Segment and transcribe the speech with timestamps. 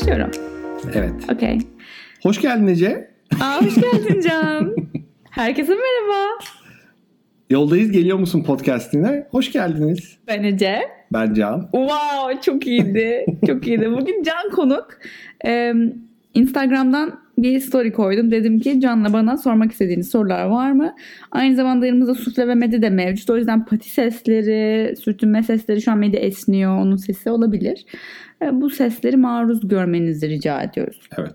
[0.00, 0.30] başlıyorum.
[0.94, 1.12] Evet.
[1.32, 1.58] Okey.
[2.22, 3.10] Hoş geldin Ece.
[3.40, 4.76] Aa, hoş geldin Can.
[5.30, 6.28] Herkese merhaba.
[7.50, 9.26] Yoldayız geliyor musun podcastine?
[9.30, 10.18] Hoş geldiniz.
[10.26, 10.80] Ben Ece.
[11.12, 11.60] Ben Can.
[11.72, 13.24] Wow çok iyiydi.
[13.46, 13.90] Çok iyiydi.
[13.92, 14.98] Bugün Can konuk.
[15.46, 15.74] Ee,
[16.34, 18.30] Instagram'dan bir story koydum.
[18.30, 20.94] Dedim ki Can'la bana sormak istediğiniz sorular var mı?
[21.32, 23.30] Aynı zamanda yanımızda sufle ve medi de mevcut.
[23.30, 26.78] O yüzden pati sesleri, sürtünme sesleri şu an medi esniyor.
[26.78, 27.84] Onun sesi olabilir.
[28.42, 31.08] Ee, bu sesleri maruz görmenizi rica ediyoruz.
[31.18, 31.34] Evet.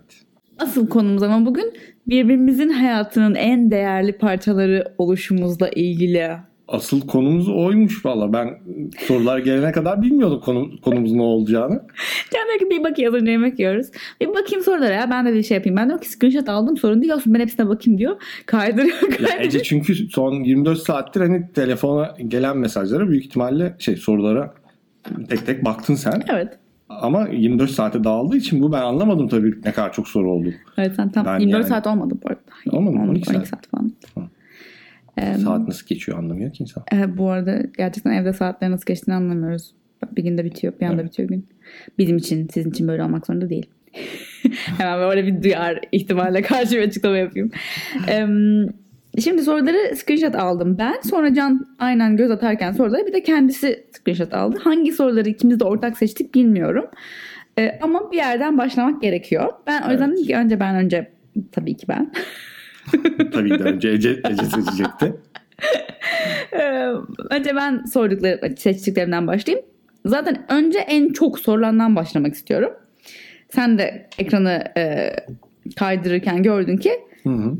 [0.58, 1.72] Asıl konumuz ama bugün
[2.06, 6.30] birbirimizin hayatının en değerli parçaları oluşumuzla ilgili.
[6.68, 8.32] Asıl konumuz oymuş valla.
[8.32, 8.58] Ben
[8.98, 11.82] sorular gelene kadar bilmiyordum konu, konumuz ne olacağını.
[12.34, 13.86] Can diyor ki bir bakayım az önce yemek yiyoruz.
[14.20, 15.76] Bir bakayım sorulara ya ben de bir şey yapayım.
[15.76, 18.16] Ben diyorum ki screenshot aldım sorun değil olsun ben hepsine bakayım diyor.
[18.46, 19.40] Kaydırıyor Ya kaydırıyor.
[19.40, 24.54] Ece çünkü son 24 saattir hani telefona gelen mesajlara büyük ihtimalle şey sorulara
[25.28, 26.22] tek tek baktın sen.
[26.32, 26.58] Evet.
[26.88, 30.48] Ama 24 saate dağıldığı için bu ben anlamadım tabii ne kadar çok soru oldu.
[30.78, 32.76] Evet sen tam Ben 24 yani- saat olmadı bu arada.
[32.76, 33.02] Olmadı mı?
[33.02, 33.46] 12 12 saat.
[33.48, 33.92] saat falan.
[34.14, 34.30] Tamam.
[35.18, 36.84] Ee, Saat nasıl geçiyor anlamıyor ki insan.
[36.92, 39.74] e, bu arada gerçekten evde saatler nasıl geçtiğini anlamıyoruz.
[40.16, 41.10] Bir günde bitiyor bir anda Evet.
[41.10, 41.46] bitiyor gün.
[41.98, 43.66] Bizim için sizin için böyle olmak zorunda değil.
[44.78, 47.50] Hemen böyle bir duyar ihtimalle karşı bir açıklama yapayım.
[48.08, 48.26] Ee,
[49.20, 50.94] Şimdi soruları screenshot aldım ben.
[51.10, 54.58] Sonra Can aynen göz atarken soruları bir de kendisi screenshot aldı.
[54.64, 56.84] Hangi soruları ikimiz de ortak seçtik bilmiyorum.
[57.58, 59.52] Ee, ama bir yerden başlamak gerekiyor.
[59.66, 60.16] Ben o yüzden Evet.
[60.18, 61.10] dedim ki önce ben önce
[61.52, 62.12] tabii ki ben.
[63.32, 65.14] tabii ki de önce Ece, Ece seçecekti.
[66.52, 66.92] Ee,
[67.30, 69.66] önce ben sordukları seçtiklerimden başlayayım.
[70.06, 72.70] Zaten önce en çok sorulandan başlamak istiyorum.
[73.48, 75.12] Sen de ekranı e,
[75.76, 76.92] kaydırırken gördün ki
[77.22, 77.56] Hı hı.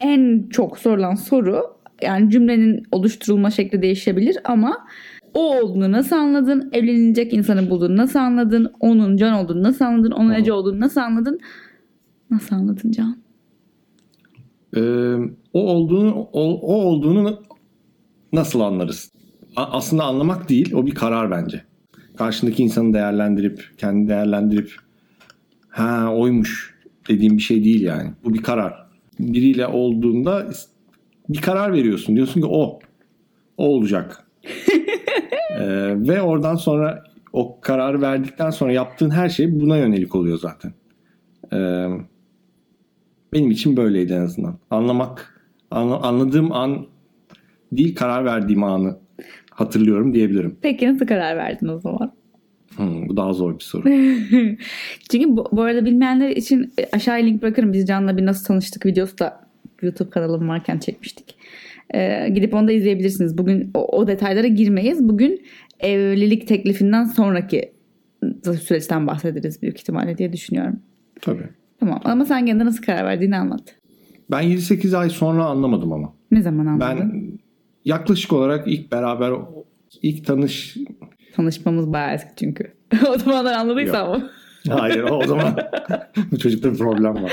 [0.00, 1.62] en çok sorulan soru
[2.02, 4.86] yani cümlenin oluşturulma şekli değişebilir ama
[5.34, 6.70] o olduğunu nasıl anladın?
[6.72, 8.72] Evlenilecek insanı bulduğunu nasıl anladın?
[8.80, 10.10] Onun Can olduğunu nasıl anladın?
[10.10, 10.34] Onun.
[10.34, 11.40] Ece olduğunu nasıl anladın?
[12.30, 13.21] Nasıl anladın Can?
[14.76, 14.80] Ee,
[15.52, 17.42] o olduğunu o, o olduğunu
[18.32, 19.12] nasıl anlarız?
[19.56, 21.64] A- aslında anlamak değil, o bir karar bence.
[22.16, 24.72] Karşındaki insanı değerlendirip, kendi değerlendirip
[25.68, 26.74] ha oymuş
[27.08, 28.10] dediğim bir şey değil yani.
[28.24, 28.74] Bu bir karar.
[29.18, 30.50] Biriyle olduğunda
[31.28, 32.16] bir karar veriyorsun.
[32.16, 32.78] Diyorsun ki o.
[33.56, 34.26] O olacak.
[35.60, 40.72] Ee, ve oradan sonra o kararı verdikten sonra yaptığın her şey buna yönelik oluyor zaten.
[41.52, 41.88] Ee,
[43.32, 44.58] benim için böyleydi en azından.
[44.70, 46.86] Anlamak, anla- anladığım an
[47.72, 48.96] değil karar verdiğim anı
[49.50, 50.56] hatırlıyorum diyebilirim.
[50.62, 52.12] Peki nasıl karar verdin o zaman?
[52.76, 53.84] Hmm, bu daha zor bir soru.
[55.10, 57.72] Çünkü bu, bu arada bilmeyenler için e, aşağıya link bırakırım.
[57.72, 59.40] Biz Can'la bir nasıl tanıştık videosu da
[59.82, 61.34] YouTube kanalım varken çekmiştik.
[61.94, 63.38] Ee, gidip onu da izleyebilirsiniz.
[63.38, 65.08] Bugün o, o detaylara girmeyiz.
[65.08, 65.42] Bugün
[65.80, 67.72] evlilik teklifinden sonraki
[68.60, 70.80] süreçten bahsederiz büyük ihtimalle diye düşünüyorum.
[71.20, 71.48] Tabii.
[71.82, 73.62] Tamam ama sen kendine nasıl karar verdiğini anlat.
[74.30, 76.12] Ben 7-8 ay sonra anlamadım ama.
[76.30, 77.10] Ne zaman anladın?
[77.12, 77.38] Ben
[77.84, 79.32] yaklaşık olarak ilk beraber
[80.02, 80.76] ilk tanış
[81.34, 82.72] Tanışmamız bayağı eski çünkü.
[83.14, 84.30] o zamanlar anladıysan ama.
[84.68, 85.56] Hayır o zaman
[86.30, 87.32] bu çocukta bir problem var.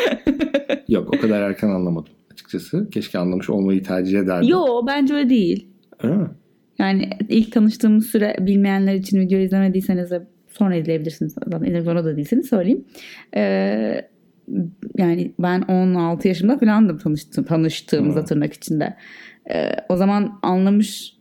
[0.87, 2.89] Yok o kadar erken anlamadım açıkçası.
[2.89, 4.49] Keşke anlamış olmayı tercih ederdim.
[4.49, 5.67] Yo bence öyle değil.
[6.03, 6.27] Öyle mi?
[6.79, 11.33] Yani ilk tanıştığımız süre bilmeyenler için video izlemediyseniz de sonra izleyebilirsiniz.
[11.33, 12.85] Zaten izlemek zorunda da değilseniz söyleyeyim.
[13.35, 14.09] Ee,
[14.97, 18.25] yani ben 16 yaşımda falandım tanıştım, tanıştığımızda Hmm.
[18.25, 18.95] tırnak içinde.
[19.51, 21.13] Ee, o zaman anlamış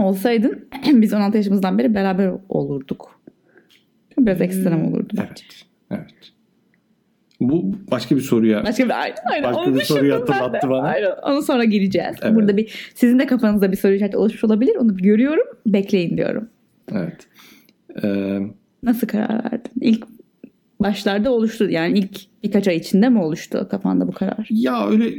[0.00, 3.20] olsaydın biz 16 yaşımızdan beri beraber olurduk.
[4.18, 5.24] Biraz ekstrem olurdu bence.
[5.26, 5.64] Evet.
[5.90, 6.32] Evet.
[7.40, 9.44] Bu başka bir soruya Başka bir, aynen, aynen.
[9.44, 10.82] Başka Onu bir soruyu hatırlattı bana.
[10.88, 11.10] Aynen.
[11.26, 12.16] Onu sonra gireceğiz.
[12.22, 12.34] Evet.
[12.34, 14.76] Burada bir sizin de kafanızda bir soru işareti oluşmuş olabilir.
[14.76, 15.44] Onu görüyorum.
[15.66, 16.48] Bekleyin diyorum.
[16.92, 17.26] evet.
[18.02, 18.38] Ee,
[18.82, 19.72] Nasıl karar verdin?
[19.80, 20.04] İlk
[20.80, 21.70] başlarda oluştu.
[21.70, 24.46] Yani ilk birkaç ay içinde mi oluştu kafanda bu karar?
[24.50, 25.14] ya öyle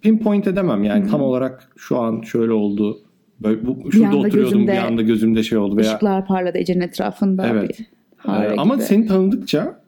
[0.00, 1.10] pinpoint edemem yani Hı.
[1.10, 2.98] tam olarak şu an şöyle oldu.
[3.40, 6.80] Böyle bu, şurada anda oturuyordum gözümde- bir anda gözümde şey oldu veya Işıklar parladı Ece'nin
[6.80, 7.46] etrafında.
[7.48, 7.78] Evet.
[7.78, 7.86] Bir
[8.28, 8.84] Ee, ama gibi.
[8.84, 9.82] seni tanıdıkça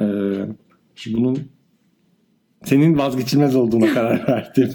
[0.00, 0.04] e,
[1.14, 1.38] bunun
[2.64, 4.70] senin vazgeçilmez olduğuna karar verdim.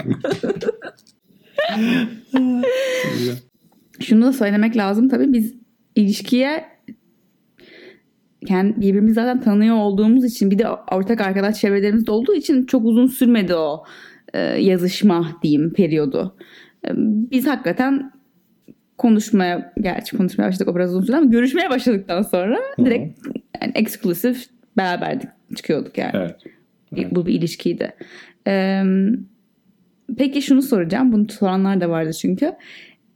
[4.00, 5.54] Şunu da söylemek lazım tabii biz
[5.96, 6.64] ilişkiye
[8.46, 13.08] kendi birbirimizi zaten tanıyor olduğumuz için bir de ortak arkadaş çevrelerimiz olduğu için çok uzun
[13.08, 13.84] sürmedi o
[14.34, 16.36] e, yazışma diyeyim periyodu.
[16.88, 16.90] E,
[17.32, 18.12] biz hakikaten
[18.98, 22.86] konuşmaya gerçi konuşmaya başladık o biraz uzun sürdü ama görüşmeye başladıktan sonra Hı.
[22.86, 23.28] direkt
[23.62, 24.46] yani eksklusif
[24.78, 26.12] beraberdik çıkıyorduk yani.
[26.14, 26.36] evet.
[26.98, 27.08] Evet.
[27.12, 27.94] Bu bir ilişkiydi.
[28.48, 28.84] Ee,
[30.18, 31.12] peki şunu soracağım.
[31.12, 32.54] Bunu soranlar da vardı çünkü.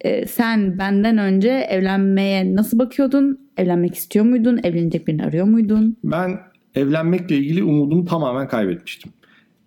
[0.01, 3.48] Ee, sen benden önce evlenmeye nasıl bakıyordun?
[3.59, 4.59] Evlenmek istiyor muydun?
[4.63, 5.97] Evlenecek birini arıyor muydun?
[6.03, 6.39] Ben
[6.75, 9.11] evlenmekle ilgili umudumu tamamen kaybetmiştim.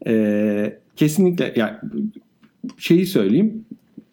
[0.07, 1.77] Ee, kesinlikle yani
[2.79, 3.65] şeyi söyleyeyim.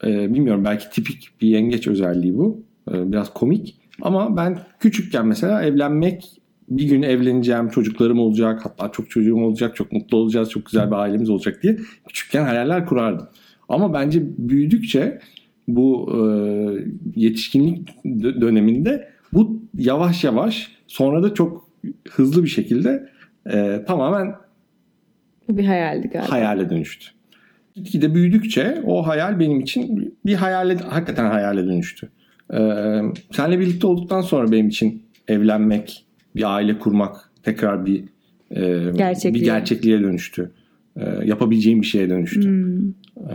[0.03, 2.63] Ee, bilmiyorum belki tipik bir yengeç özelliği bu.
[2.91, 3.75] Ee, biraz komik.
[4.01, 6.39] Ama ben küçükken mesela evlenmek
[6.69, 10.95] bir gün evleneceğim, çocuklarım olacak, hatta çok çocuğum olacak, çok mutlu olacağız, çok güzel bir
[10.95, 11.77] ailemiz olacak diye
[12.07, 13.27] küçükken hayaller kurardım.
[13.69, 15.19] Ama bence büyüdükçe
[15.67, 16.19] bu e,
[17.15, 17.89] yetişkinlik
[18.41, 21.69] döneminde bu yavaş yavaş sonra da çok
[22.09, 23.09] hızlı bir şekilde
[23.51, 24.35] e, tamamen
[25.49, 26.31] bir hayaldi galiba.
[26.31, 27.05] Hayale dönüştü.
[27.75, 32.09] Gitgide büyüdükçe o hayal benim için bir hayale, hakikaten hayale dönüştü.
[32.53, 36.05] Ee, seninle birlikte olduktan sonra benim için evlenmek,
[36.35, 38.03] bir aile kurmak tekrar bir
[38.51, 39.33] e, Gerçekliğe.
[39.33, 40.51] bir gerçekliğe dönüştü.
[40.95, 42.43] E, yapabileceğim bir şeye dönüştü.
[42.49, 42.89] Hmm.
[43.17, 43.33] E,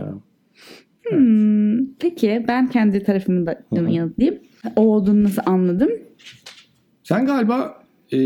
[1.11, 4.41] Hmm, peki ben kendi tarafımı da yanıtlayayım.
[4.77, 5.91] O olduğunu nasıl anladım?
[7.03, 8.19] Sen galiba e,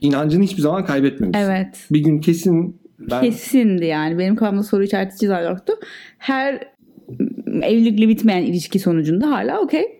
[0.00, 1.44] inancını hiçbir zaman kaybetmemişsin.
[1.44, 1.86] Evet.
[1.90, 3.20] Bir gün kesin ben...
[3.20, 4.18] Kesindi yani.
[4.18, 5.72] Benim kafamda soru işareti çizer yoktu.
[6.18, 6.68] Her
[7.62, 9.98] evlilikle bitmeyen ilişki sonucunda hala okey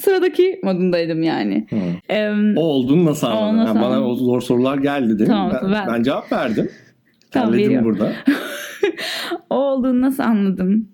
[0.00, 1.66] sıradaki modundaydım yani.
[1.70, 1.78] Hmm.
[2.16, 3.56] Ee, o olduğunu nasıl anladın?
[3.56, 5.36] Nasıl yani bana o zor sorular geldi değil mi?
[5.36, 5.88] Tamam, ben, ben...
[5.88, 6.70] ben cevap verdim.
[7.30, 8.12] Tamam, Terledim burada.
[9.50, 10.88] o olduğunu nasıl anladım?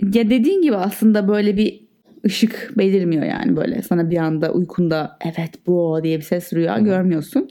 [0.00, 1.87] Ya dediğin gibi aslında böyle bir
[2.26, 6.84] ışık belirmiyor yani böyle sana bir anda uykunda evet bu diye bir ses rüya Hı-hı.
[6.84, 7.48] görmüyorsun.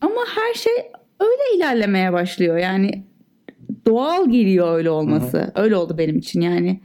[0.00, 0.72] Ama her şey
[1.20, 3.04] öyle ilerlemeye başlıyor yani
[3.86, 5.38] doğal geliyor öyle olması.
[5.38, 5.52] Hı-hı.
[5.54, 6.80] Öyle oldu benim için yani.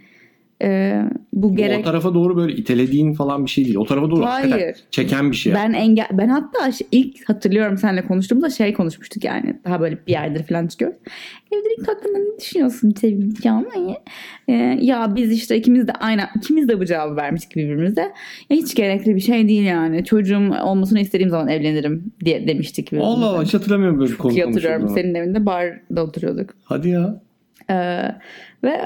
[0.63, 1.01] Ee,
[1.33, 1.79] bu gerek...
[1.79, 3.75] O tarafa doğru böyle itelediğin falan bir şey değil.
[3.75, 4.75] O tarafa doğru Hayır.
[4.91, 5.53] çeken bir şey.
[5.53, 9.59] Ben engel ben hatta ilk hatırlıyorum seninle konuştuğumda şey konuşmuştuk yani.
[9.65, 10.97] Daha böyle bir yerdir falan çıkıyoruz.
[11.51, 13.97] Evlilik hakkında ne düşünüyorsun sevgilim Can'la?
[14.47, 18.01] Ee, ya biz işte ikimiz de aynı ikimiz de bu cevabı vermiştik birbirimize.
[18.49, 20.05] Ya hiç gerekli bir şey değil yani.
[20.05, 22.93] Çocuğum olmasını istediğim zaman evlenirim diye demiştik.
[22.93, 24.89] Allah Allah hiç hatırlamıyorum böyle konu hatırlıyorum.
[24.89, 26.49] Senin evinde barda oturuyorduk.
[26.63, 27.24] Hadi ya.
[27.69, 28.01] Ee,
[28.63, 28.77] ve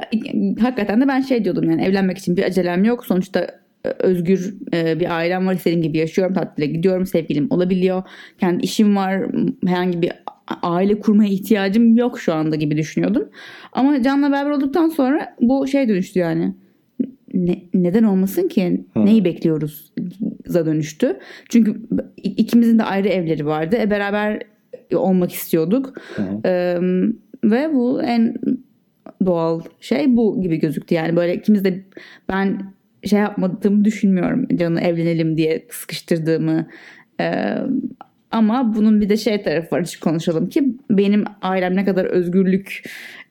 [0.61, 3.05] hakikaten de ben şey diyordum yani evlenmek için bir acelem yok.
[3.05, 3.39] Sonuçta
[3.85, 5.53] e, özgür e, bir ailem var.
[5.53, 6.33] istediğim gibi yaşıyorum.
[6.33, 7.05] Tatile gidiyorum.
[7.05, 8.03] Sevgilim olabiliyor.
[8.39, 9.25] Kendi işim var.
[9.65, 10.11] Herhangi bir
[10.61, 13.29] aile kurmaya ihtiyacım yok şu anda gibi düşünüyordum.
[13.71, 16.53] Ama Can'la beraber olduktan sonra bu şey dönüştü yani.
[17.33, 18.85] Ne, neden olmasın ki?
[18.93, 19.05] Hmm.
[19.05, 19.93] Neyi bekliyoruz?
[20.45, 21.19] za dönüştü.
[21.49, 21.81] Çünkü
[22.17, 23.77] ikimizin de ayrı evleri vardı.
[23.79, 24.41] E, beraber
[24.95, 25.93] olmak istiyorduk.
[26.45, 26.77] Ee,
[27.43, 28.35] ve bu en
[29.25, 30.95] doğal şey bu gibi gözüktü.
[30.95, 31.83] Yani böyle ikimiz de
[32.29, 32.73] ben
[33.03, 34.47] şey yapmadığımı düşünmüyorum.
[34.55, 36.67] Canı evlenelim diye sıkıştırdığımı.
[37.19, 37.55] Ee,
[38.31, 39.83] ama bunun bir de şey tarafı var.
[39.83, 42.83] Hiç konuşalım ki benim ailem ne kadar özgürlük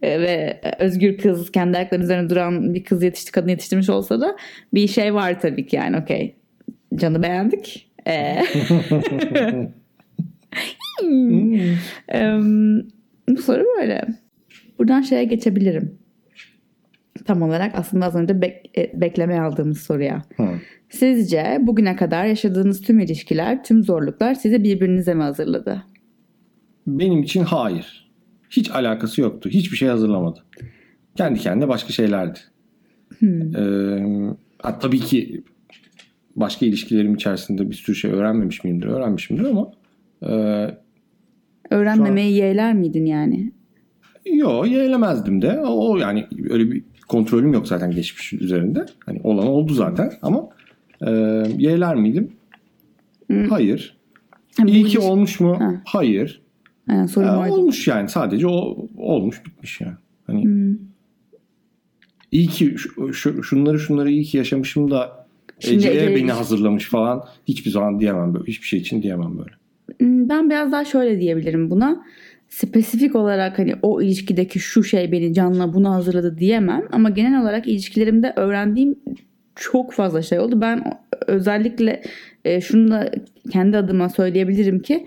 [0.02, 4.36] e, ve özgür kız kendi ayaklarının üzerine duran bir kız yetişti kadın yetiştirmiş olsa da
[4.74, 6.34] bir şey var tabii ki yani okey.
[6.94, 7.90] Canı beğendik.
[8.06, 8.42] Ee,
[11.00, 12.80] hmm.
[13.28, 14.04] bu soru böyle.
[14.78, 15.98] Buradan şeye geçebilirim.
[17.24, 20.22] Tam olarak aslında az önce bek, e, beklemeye aldığımız soruya.
[20.36, 20.48] Hı.
[20.88, 25.82] Sizce bugüne kadar yaşadığınız tüm ilişkiler, tüm zorluklar sizi birbirinize mi hazırladı?
[26.86, 28.10] Benim için hayır.
[28.50, 29.48] Hiç alakası yoktu.
[29.48, 30.44] Hiçbir şey hazırlamadı.
[31.16, 32.38] Kendi kendine başka şeylerdi.
[33.18, 33.56] Hmm.
[33.56, 34.34] Ee,
[34.80, 35.44] tabii ki
[36.36, 38.86] başka ilişkilerim içerisinde bir sürü şey öğrenmemiş miyimdir?
[38.86, 39.72] Öğrenmişimdir ama
[40.22, 40.30] e,
[41.70, 42.46] Öğrenmemeyi an...
[42.46, 43.52] yeğler miydin yani?
[44.32, 45.60] Yok yeğlemezdim de.
[45.60, 48.86] O, o yani öyle bir kontrolüm yok zaten geçmiş üzerinde.
[49.06, 50.48] Hani olan oldu zaten ama
[51.06, 51.10] e,
[51.58, 52.32] yeğler miydim?
[53.26, 53.48] Hmm.
[53.48, 53.96] Hayır.
[54.58, 55.60] Yani İyi ki olmuş mu?
[55.60, 55.82] Ha.
[55.84, 56.42] Hayır.
[56.88, 59.96] Yani sorun ee, olmuş yani sadece o olmuş bitmiş yani.
[60.26, 60.78] Hani hmm.
[62.32, 65.26] iyi ki şu, şu, şunları şunları iyi ki yaşamışım da
[65.60, 68.44] Ece'ye beni hazırlamış falan hiçbir zaman diyemem böyle.
[68.44, 69.50] Hiçbir şey için diyemem böyle.
[69.98, 72.04] Hmm, ben biraz daha şöyle diyebilirim buna
[72.48, 77.68] spesifik olarak hani o ilişkideki şu şey beni canla bunu hazırladı diyemem ama genel olarak
[77.68, 78.98] ilişkilerimde öğrendiğim
[79.56, 80.60] çok fazla şey oldu.
[80.60, 80.82] Ben
[81.26, 82.02] özellikle
[82.44, 83.10] e, şunu da
[83.50, 85.06] kendi adıma söyleyebilirim ki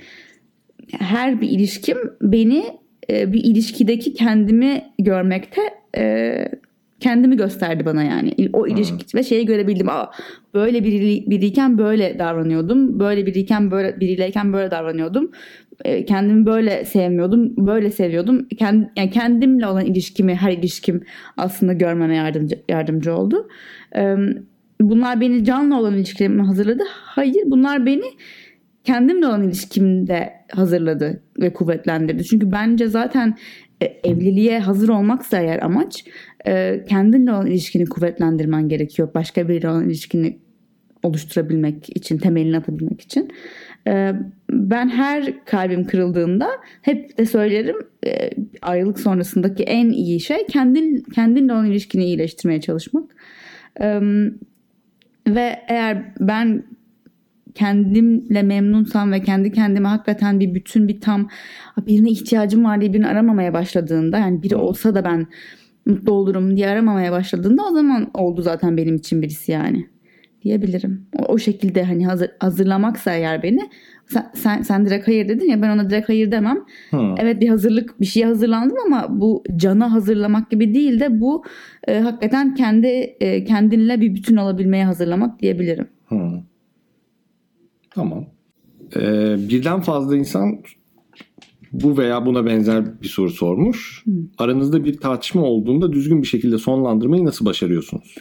[0.99, 2.63] her bir ilişkim beni
[3.09, 5.61] e, bir ilişkideki kendimi görmekte
[5.97, 6.45] e,
[6.99, 8.33] kendimi gösterdi bana yani.
[8.53, 9.19] O ilişki hmm.
[9.19, 9.89] ve şeyi görebildim.
[9.89, 10.11] Aa,
[10.53, 12.99] böyle biri, biriyken böyle davranıyordum.
[12.99, 15.31] Böyle biriyken böyle biriyleyken böyle davranıyordum.
[15.85, 17.53] E, kendimi böyle sevmiyordum.
[17.57, 18.47] Böyle seviyordum.
[18.47, 21.03] Kend, yani kendimle olan ilişkimi, her ilişkim
[21.37, 23.47] aslında görmeme yardımcı yardımcı oldu.
[23.95, 24.15] E,
[24.81, 26.83] bunlar beni canlı olan ilişkilerime hazırladı.
[26.91, 28.05] Hayır, bunlar beni
[28.83, 32.23] kendimle olan ilişkimde hazırladı ve kuvvetlendirdi.
[32.23, 33.37] Çünkü bence zaten
[33.81, 36.05] e, evliliğe hazır olmaksa eğer amaç
[36.89, 39.09] kendinle olan ilişkini kuvvetlendirmen gerekiyor.
[39.15, 40.39] Başka biriyle olan ilişkini
[41.03, 43.29] oluşturabilmek için, temelini atabilmek için.
[43.87, 44.13] Ee,
[44.51, 46.49] ben her kalbim kırıldığında
[46.81, 48.29] hep de söylerim e,
[48.61, 53.15] ayrılık sonrasındaki en iyi şey kendin kendinle olan ilişkini iyileştirmeye çalışmak.
[53.81, 54.01] Ee,
[55.27, 56.63] ve eğer ben
[57.55, 61.29] kendimle memnunsam ve kendi kendime hakikaten bir bütün bir tam
[61.87, 65.27] birine ihtiyacım var diye birini aramamaya başladığında yani biri olsa da ben
[65.85, 69.87] mutlu olurum diye aramamaya başladığında o zaman oldu zaten benim için birisi yani
[70.41, 71.07] diyebilirim.
[71.19, 73.69] O, o şekilde hani hazır, hazırlamaksa eğer beni
[74.07, 76.65] sen, sen, sen direkt hayır dedin ya ben ona direkt hayır demem.
[76.89, 77.15] Hmm.
[77.17, 81.43] Evet bir hazırlık bir şeye hazırlandım ama bu cana hazırlamak gibi değil de bu
[81.87, 85.87] e, hakikaten kendi e, kendinle bir bütün olabilmeye hazırlamak diyebilirim.
[86.07, 86.51] Hmm.
[87.95, 88.25] Tamam.
[88.95, 90.63] Ee, birden fazla insan
[91.71, 94.03] bu veya buna benzer bir soru sormuş.
[94.05, 94.11] Hı.
[94.37, 98.15] Aranızda bir tartışma olduğunda düzgün bir şekilde sonlandırmayı nasıl başarıyorsunuz?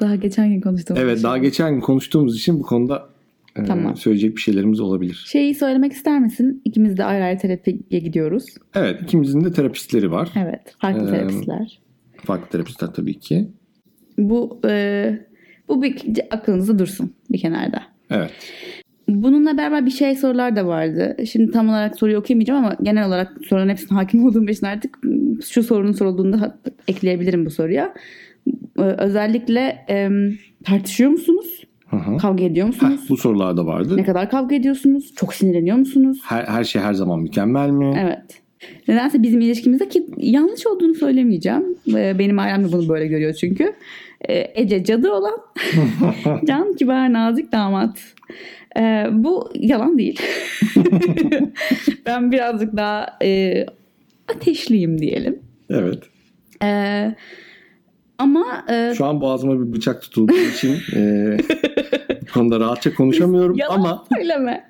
[0.00, 3.08] Daha geçen gün konuştuğumuz Evet daha geçen gün konuştuğumuz için bu konuda
[3.56, 3.96] e, Tamam.
[3.96, 5.24] söyleyecek bir şeylerimiz olabilir.
[5.28, 6.62] Şeyi söylemek ister misin?
[6.64, 8.44] İkimiz de ayrı ayrı terapiye gidiyoruz.
[8.74, 10.28] Evet ikimizin de terapistleri var.
[10.36, 10.74] Evet.
[10.80, 11.80] Farklı Ee, terapistler.
[12.24, 13.48] Farklı terapistler tabii ki.
[14.18, 15.18] Bu e,
[15.68, 15.96] bu bir
[16.30, 17.82] aklınızda dursun bir kenarda.
[18.10, 18.30] Evet.
[19.08, 21.16] Bununla beraber bir şey sorular da vardı.
[21.32, 24.98] Şimdi tam olarak soruyu okuyamayacağım ama genel olarak soruların hepsine hakim olduğum için artık
[25.50, 27.94] şu sorunun sorulduğunda ekleyebilirim bu soruya.
[28.78, 31.64] Ee, Özellikle em, tartışıyor musunuz?
[31.86, 32.16] Hı.
[32.16, 33.00] Kavga ediyor Heh, musunuz?
[33.08, 33.96] bu sorular da vardı.
[33.96, 35.14] Ne kadar kavga ediyorsunuz?
[35.16, 36.18] Çok sinirleniyor musunuz?
[36.24, 37.94] Her, her şey her zaman mükemmel mi?
[38.04, 38.40] Evet.
[38.88, 41.64] Nedense bizim ilişkimizde ki yanlış olduğunu söylemeyeceğim.
[41.94, 43.72] Ee, Benim ailem de bunu böyle görüyor çünkü.
[44.28, 45.36] Ee, Ece cadı olan,
[46.46, 47.98] Can kibar nazik damat.
[49.12, 50.20] Bu yalan değil.
[52.06, 53.66] ben birazcık daha e,
[54.28, 55.38] ateşliyim diyelim.
[55.70, 55.98] Evet.
[56.62, 57.14] Ee,
[58.18, 61.36] ama e, Şu an boğazıma bir bıçak tutulduğu için e,
[62.22, 64.66] bu konuda rahatça konuşamıyorum yalan ama söyleme.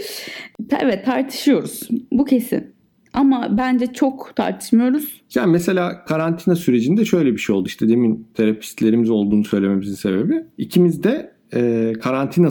[0.80, 1.88] evet tartışıyoruz.
[2.12, 2.78] Bu kesin.
[3.12, 5.22] Ama bence çok tartışmıyoruz.
[5.34, 7.68] yani mesela karantina sürecinde şöyle bir şey oldu.
[7.68, 12.48] İşte demin terapistlerimiz olduğunu söylememizin sebebi ikimiz de e, karantina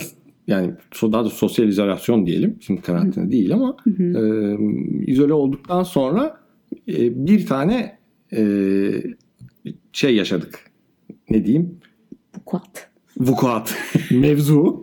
[0.48, 2.58] yani daha da sosyal izolasyon diyelim.
[2.62, 4.04] Şimdi karantina değil ama Hı hı.
[4.04, 4.58] e,
[5.12, 6.38] izole olduktan sonra
[6.88, 7.98] e, bir tane
[8.34, 8.42] e,
[9.94, 10.60] şey yaşadık.
[11.30, 11.80] Ne diyeyim?
[12.38, 12.90] Vukuat.
[13.20, 13.76] vukuat
[14.12, 14.82] mevzu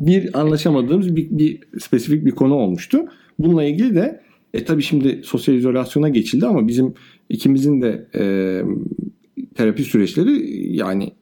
[0.00, 3.04] bir anlaşamadığımız bir, bir spesifik bir konu olmuştu.
[3.38, 4.20] Bununla ilgili de
[4.54, 6.94] e tabii şimdi sosyal izolasyona geçildi ama bizim
[7.28, 8.24] ikimizin de e,
[9.54, 11.12] terapi süreçleri yani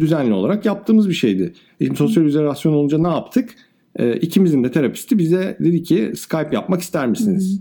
[0.00, 1.52] düzenli olarak yaptığımız bir şeydi.
[1.80, 3.50] E Şimdi sosyal izolasyon olunca ne yaptık?
[3.96, 7.60] E, ikimizin de terapisti bize dedi ki Skype yapmak ister misiniz?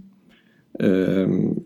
[0.81, 0.87] E,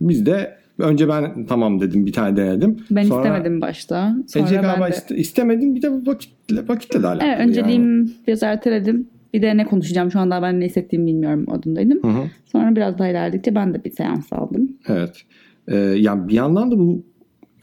[0.02, 2.78] biz de önce ben tamam dedim bir tane denedim.
[2.92, 4.16] Ben Sonra- istemedim başta.
[4.28, 4.90] Sonra Ece ben galiba de...
[4.90, 7.30] iste- istemedin bir de vakitle, vakitle de alakalı.
[7.30, 9.08] Evet, önceliğim biraz erteledim.
[9.34, 12.00] Bir de ne konuşacağım şu anda ben ne hissettiğimi bilmiyorum modundaydım.
[12.04, 12.16] yani.
[12.16, 12.24] Hı hı.
[12.46, 14.70] Sonra biraz daha ilerledikçe ben de bir seans aldım.
[14.88, 15.22] Evet.
[15.68, 17.04] Ee, yani bir yandan da bu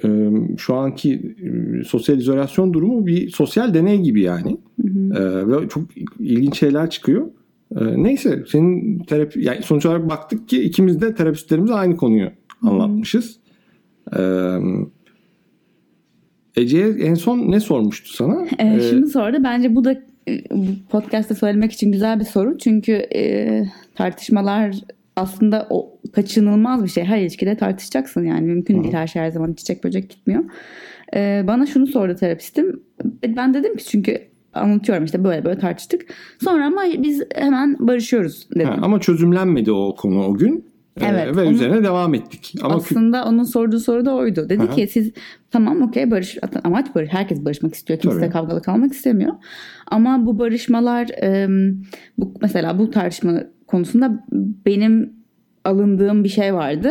[0.05, 0.09] e,
[0.59, 4.57] şu anki e, sosyal izolasyon durumu bir sosyal deney gibi yani.
[4.83, 5.23] Hı hı.
[5.23, 5.85] Ee, ve çok
[6.19, 7.27] ilginç şeyler çıkıyor.
[7.81, 12.31] Ee, neyse senin terapi yani sonuç olarak baktık ki ikimiz de terapistlerimize aynı konuyu
[12.69, 13.37] anlatmışız.
[14.17, 14.59] Ee,
[16.57, 18.47] Ece'ye en son ne sormuştu sana?
[18.59, 19.93] Ee, Ee, da bence bu da
[20.29, 22.59] e, bu podcast'ta söylemek için güzel bir soru.
[22.59, 23.63] Çünkü e,
[23.95, 24.75] tartışmalar
[25.17, 27.05] aslında o kaçınılmaz bir şey.
[27.05, 28.47] Her ilişkide tartışacaksın yani.
[28.47, 28.83] Mümkün Hı.
[28.85, 30.45] değil her şey her zaman çiçek böcek gitmiyor.
[31.15, 32.83] Ee, bana şunu sordu terapistim.
[33.37, 34.19] Ben dedim ki çünkü
[34.55, 36.07] anlatıyorum işte böyle böyle tartıştık.
[36.45, 38.67] Sonra ama biz hemen barışıyoruz dedim.
[38.69, 40.74] ha, ama çözümlenmedi o konu o gün.
[41.01, 42.55] Ee, Evet, ve onu- üzerine devam ettik.
[42.63, 44.49] Ama kü- Aslında onun sorduğu soru da oydu.
[44.49, 44.71] Dedi hı.
[44.71, 45.13] ki siz
[45.51, 47.13] tamam okey barış amaç barış.
[47.13, 47.99] Herkes barışmak istiyor.
[47.99, 48.31] Kimse Tabii.
[48.31, 49.33] kavgalı kalmak istemiyor.
[49.87, 51.49] Ama bu barışmalar e,
[52.19, 54.25] bu mesela bu tartışma konusunda
[54.67, 55.13] benim
[55.65, 56.91] alındığım bir şey vardı.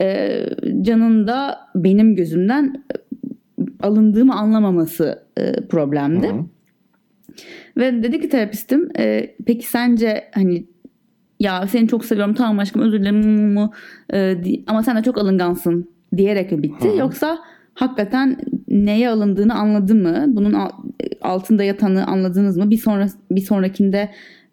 [0.00, 0.40] E,
[0.82, 2.84] Can'ın da benim gözümden
[3.80, 6.26] alındığımı anlamaması e, problemdi.
[6.28, 6.44] Hı hı.
[7.76, 10.66] Ve dedi ki terapistim e, peki sence hani
[11.40, 13.72] ya seni çok seviyorum tamam aşkım özür dilerim mu,
[14.12, 16.96] e, ama sen de çok alıngansın diyerek mi bitti hı.
[16.96, 17.38] yoksa
[17.74, 18.36] hakikaten
[18.68, 20.24] neye alındığını anladı mı?
[20.28, 20.70] Bunun al-
[21.22, 22.70] altında yatanı anladınız mı?
[22.70, 24.10] Bir sonra bir sonrakinde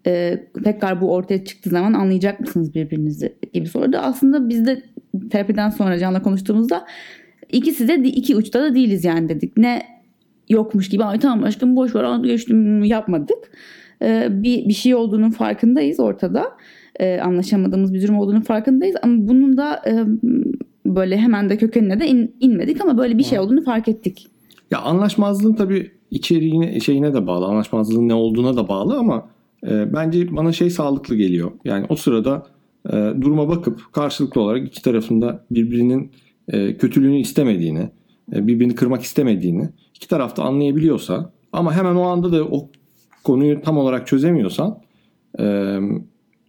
[0.08, 3.98] e, tekrar bu ortaya çıktığı zaman anlayacak mısınız birbirinizi gibi sordu.
[3.98, 4.84] Aslında biz de
[5.32, 6.86] terapiden sonra Can'la konuştuğumuzda
[7.52, 9.58] ikisi de iki uçta da değiliz yani dedik.
[9.58, 9.82] Ne
[10.50, 13.52] yokmuş gibi ay tamam aşkım boş ver geçtim yapmadık.
[14.02, 16.46] Ee, bir, bir şey olduğunun farkındayız ortada.
[17.00, 20.04] Ee, anlaşamadığımız bir durum olduğunun farkındayız ama bunun da e,
[20.86, 24.28] böyle hemen de kökenine de in- inmedik ama böyle bir şey olduğunu fark ettik.
[24.72, 29.28] Ya anlaşmazlığın tabii içeriğine şeyine de bağlı, anlaşmazlığın ne olduğuna da bağlı ama
[29.68, 31.52] e, bence bana şey sağlıklı geliyor.
[31.66, 32.46] Yani o sırada
[32.90, 36.12] e, duruma bakıp karşılıklı olarak iki tarafında birbirinin
[36.48, 37.90] e, kötülüğünü istemediğini,
[38.34, 42.70] e, birbirini kırmak istemediğini iki tarafta anlayabiliyorsa ama hemen o anda da o
[43.26, 44.78] konuyu tam olarak çözemiyorsan
[45.40, 45.78] e,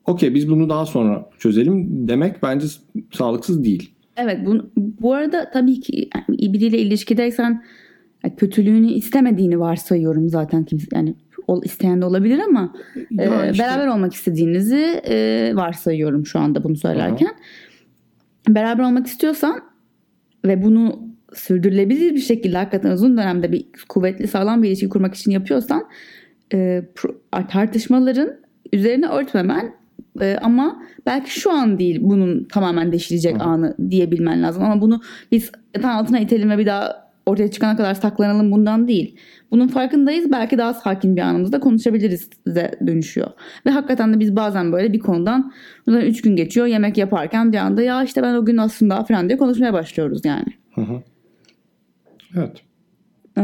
[0.04, 2.66] okey biz bunu daha sonra çözelim demek bence
[3.12, 3.92] sağlıksız değil.
[4.16, 7.62] Evet bu, bu arada tabii ki yani biriyle ilişkideysen
[8.25, 11.14] yani kötülüğünü istemediğini varsayıyorum zaten kimse yani
[11.47, 12.75] ol, isteyen de olabilir ama
[13.11, 17.35] Ya e, işte- beraber olmak istediğinizi e, varsayıyorum şu anda bunu söylerken.
[18.49, 19.61] Beraber olmak istiyorsan
[20.45, 21.00] ve bunu
[21.35, 25.85] sürdürülebilir bir şekilde hakikaten uzun dönemde bir kuvvetli sağlam bir ilişki kurmak için yapıyorsan
[26.55, 26.83] e,
[27.49, 28.31] tartışmaların
[28.73, 29.75] üzerine örtmemen
[30.21, 33.43] e, ama belki şu an değil bunun tamamen deşilecek Hı.
[33.43, 35.00] anı diyebilmen lazım ama bunu
[35.33, 39.17] biz yatağın altına itelim ve bir daha ortaya çıkana kadar saklanalım bundan değil.
[39.50, 40.33] Bunun farkındayız.
[40.33, 43.31] Belki daha sakin bir anımızda konuşabiliriz de dönüşüyor.
[43.67, 45.53] Ve hakikaten de biz bazen böyle bir konudan
[45.87, 49.29] buradan 3 gün geçiyor yemek yaparken bir anda ya işte ben o gün aslında falan
[49.29, 50.53] diye konuşmaya başlıyoruz yani.
[50.75, 51.03] Hı hı.
[52.37, 52.62] Evet.
[53.38, 53.43] Ee,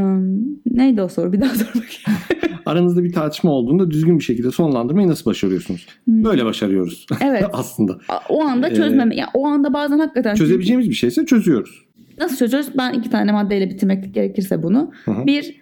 [0.70, 1.32] neydi o soru?
[1.32, 2.20] Bir daha sor bakayım.
[2.66, 5.86] Aranızda bir tartışma olduğunda düzgün bir şekilde sonlandırmayı nasıl başarıyorsunuz?
[6.04, 6.24] Hmm.
[6.24, 7.44] Böyle başarıyoruz Evet.
[7.52, 7.98] aslında.
[8.28, 9.16] O anda Ee, çözmeme.
[9.16, 11.84] ya o anda bazen hakikaten Çözebileceğimiz bir şeyse çözüyoruz.
[12.18, 12.68] Nasıl çözüyoruz?
[12.78, 14.90] Ben iki tane maddeyle bitirmek gerekirse bunu.
[15.04, 15.26] Hı hı.
[15.26, 15.56] Bir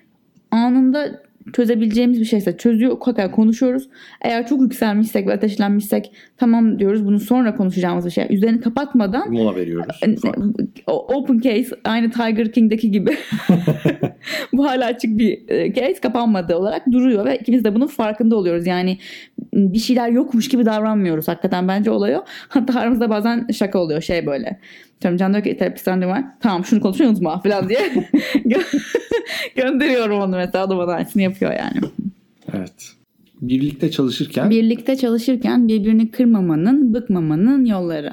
[0.50, 3.88] anında çözebileceğimiz bir şeyse çözüyor, hakikaten konuşuyoruz.
[4.22, 8.26] Eğer çok yükselmişsek ve ateşlenmişsek tamam diyoruz bunu sonra konuşacağımız bir şey.
[8.30, 10.00] Üzerini kapatmadan Mola veriyoruz.
[10.02, 13.16] e, open case aynı Tiger King'deki gibi
[14.52, 18.66] bu hala açık bir e, case kapanmadı olarak duruyor ve ikimiz de bunun farkında oluyoruz.
[18.66, 18.98] Yani
[19.54, 21.28] bir şeyler yokmuş gibi davranmıyoruz.
[21.28, 22.24] Hakikaten bence olay o.
[22.48, 24.60] Hatta aramızda bazen şaka oluyor şey böyle.
[25.00, 26.24] Canım Can diyor ki terapistten var.
[26.40, 27.80] Tamam şunu konuşmayı unutma falan diye
[28.34, 28.82] gö-
[29.56, 30.66] gönderiyorum onu mesela.
[30.66, 31.80] O da bana aynısını yapıyor yani.
[32.52, 32.92] Evet.
[33.42, 38.12] Birlikte çalışırken Birlikte çalışırken birbirini kırmamanın, bıkmamanın yolları.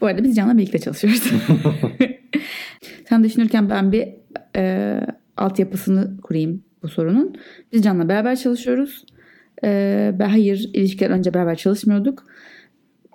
[0.00, 1.22] Bu arada biz Can'la birlikte çalışıyoruz.
[3.08, 4.08] Sen düşünürken ben bir
[4.56, 5.00] e,
[5.36, 7.34] altyapısını kurayım bu sorunun.
[7.72, 9.04] Biz Can'la beraber çalışıyoruz.
[9.64, 12.24] E, hayır ilişkiler önce beraber çalışmıyorduk.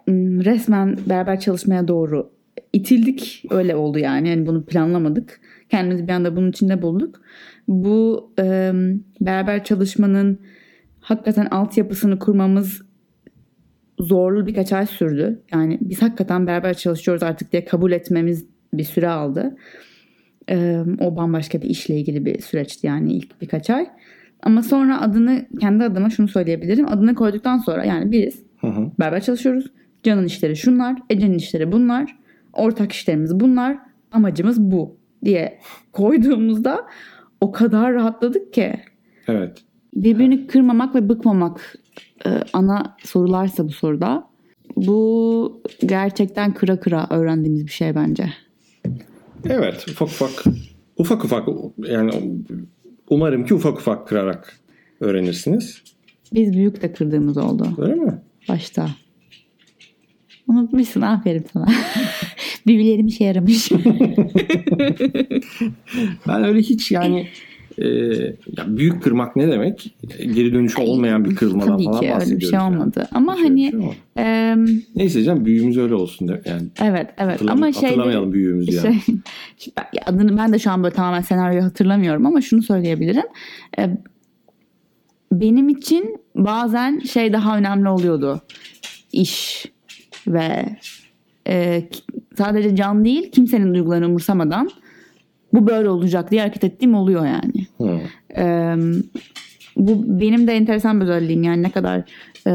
[0.05, 2.32] Hmm, Resmen beraber çalışmaya doğru
[2.73, 3.45] itildik.
[3.49, 4.29] Öyle oldu yani.
[4.29, 5.41] yani bunu planlamadık.
[5.69, 7.21] Kendimizi bir anda bunun içinde bulduk.
[7.67, 8.71] Bu e,
[9.21, 10.39] beraber çalışmanın
[10.99, 12.81] hakikaten altyapısını kurmamız
[13.99, 15.41] zorlu birkaç ay sürdü.
[15.51, 19.57] Yani biz hakikaten beraber çalışıyoruz artık diye kabul etmemiz bir süre aldı.
[20.49, 23.87] Ee, o bambaşka bir işle ilgili bir süreçti yani ilk birkaç ay.
[24.41, 26.87] Ama sonra adını kendi adıma şunu söyleyebilirim.
[26.87, 28.91] Adını koyduktan sonra yani biz Hı hı.
[28.99, 29.71] beraber çalışıyoruz.
[30.03, 32.15] Can'ın işleri şunlar, Ece'nin işleri bunlar.
[32.53, 33.77] Ortak işlerimiz bunlar.
[34.11, 35.59] Amacımız bu diye
[35.91, 36.87] koyduğumuzda
[37.41, 38.75] o kadar rahatladık ki
[39.27, 39.57] Evet.
[39.95, 41.75] birbirini kırmamak ve bıkmamak
[42.25, 44.27] e, ana sorularsa bu soruda
[44.75, 48.33] bu gerçekten kıra kıra öğrendiğimiz bir şey bence.
[49.49, 49.85] Evet.
[49.89, 50.43] Ufak ufak
[50.97, 52.11] ufak ufak yani
[53.09, 54.59] umarım ki ufak ufak kırarak
[54.99, 55.83] öğrenirsiniz.
[56.33, 58.21] Biz büyük de kırdığımız oldu Öyle mi?
[58.49, 58.87] başta.
[60.47, 61.67] Unutmuşsun aferin sana.
[62.67, 63.69] Büyülerim işe yaramış.
[66.27, 67.27] Ben öyle hiç yani
[67.77, 67.87] e,
[68.57, 69.95] ya büyük kırmak ne demek?
[70.19, 72.41] Geri dönüşü olmayan bir kırmadan Tabii falan ki öyle bahsediyoruz.
[72.45, 72.75] bir şey yani.
[72.75, 73.07] olmadı.
[73.11, 73.81] Ama Hiç öyle bir hani
[74.15, 76.27] şey em, Neyse canım büyüğümüz öyle olsun.
[76.27, 78.99] De, yani evet evet hatırlam- ama şey hatırlamayalım büyüğümüzü yani.
[79.57, 79.73] şey,
[80.05, 83.23] adını ben de şu an böyle tamamen senaryoyu hatırlamıyorum ama şunu söyleyebilirim.
[83.79, 83.89] Ee,
[85.31, 88.41] benim için bazen şey daha önemli oluyordu.
[89.11, 89.65] İş
[90.27, 90.65] ve
[91.47, 91.83] e,
[92.37, 94.69] sadece can değil kimsenin duygularını umursamadan
[95.53, 97.67] bu böyle olacak diye hareket ettiğim oluyor yani.
[97.77, 97.99] Hı.
[98.37, 98.75] Ee,
[99.77, 102.03] bu benim de enteresan bir özelliğim yani ne kadar
[102.47, 102.51] e,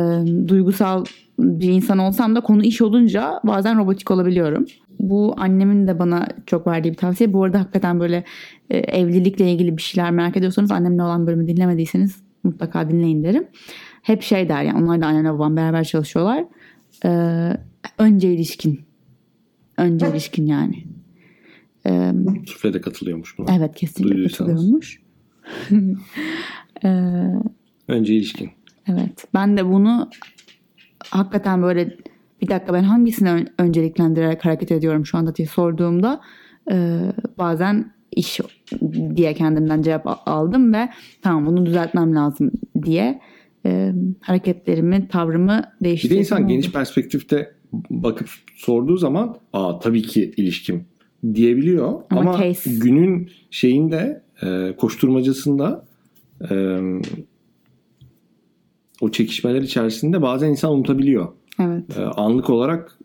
[0.48, 1.04] duygusal
[1.38, 4.66] bir insan olsam da konu iş olunca bazen robotik olabiliyorum.
[5.00, 7.33] Bu annemin de bana çok verdiği bir tavsiye.
[7.33, 8.24] Bu arada hakikaten böyle
[8.70, 13.46] e, evlilikle ilgili bir şeyler merak ediyorsanız annemle olan bölümü dinlemediyseniz mutlaka dinleyin derim.
[14.02, 16.44] Hep şey der yani onlar da annemle babam beraber çalışıyorlar.
[17.05, 17.53] Ee,
[17.99, 18.81] önce ilişkin.
[19.79, 20.85] Önce ilişkin yani.
[21.87, 22.13] Ee,
[22.47, 23.55] Sufle de katılıyormuş buna.
[23.57, 24.51] evet kesinlikle Duyduysanız.
[24.53, 25.03] katılıyormuş.
[26.85, 26.89] Ee,
[27.89, 28.51] Önce ilişkin.
[28.87, 29.25] Evet.
[29.35, 30.11] Ben de bunu
[31.11, 31.97] hakikaten böyle
[32.43, 36.21] bir dakika ben hangisini ön- önceliklendirerek hareket ediyorum şu anda diye sorduğumda
[36.73, 37.01] e,
[37.39, 38.41] bazen iş
[39.17, 40.89] diye kendimden cevap aldım ve
[41.23, 42.51] tamam bunu düzeltmem lazım
[42.85, 43.21] diye
[43.68, 46.16] e, hareketlerimi, tavrımı Bir değiştirdim.
[46.16, 46.48] de insan oldu.
[46.48, 47.54] geniş perspektifte
[47.90, 50.85] bakıp sorduğu zaman aa tabii ki ilişkim
[51.35, 52.70] diyebiliyor Ama ama, case.
[52.78, 55.85] günün şeyinde e, koşturmacasında
[56.50, 56.78] e,
[59.00, 61.28] o çekişmeler içerisinde bazen insan unutabiliyor.
[61.61, 61.98] Evet.
[61.98, 62.98] E, anlık olarak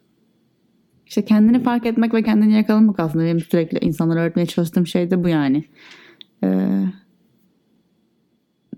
[1.08, 5.23] İşte kendini fark etmek ve kendini yakalamak aslında benim sürekli insanlara öğretmeye çalıştığım şey de
[5.23, 5.63] bu yani.
[6.43, 6.84] Ee,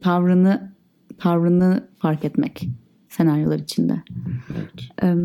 [0.02, 0.75] tavrını
[1.18, 2.68] tavrını fark etmek
[3.10, 4.02] senaryolar içinde.
[4.56, 5.16] evet, Ee,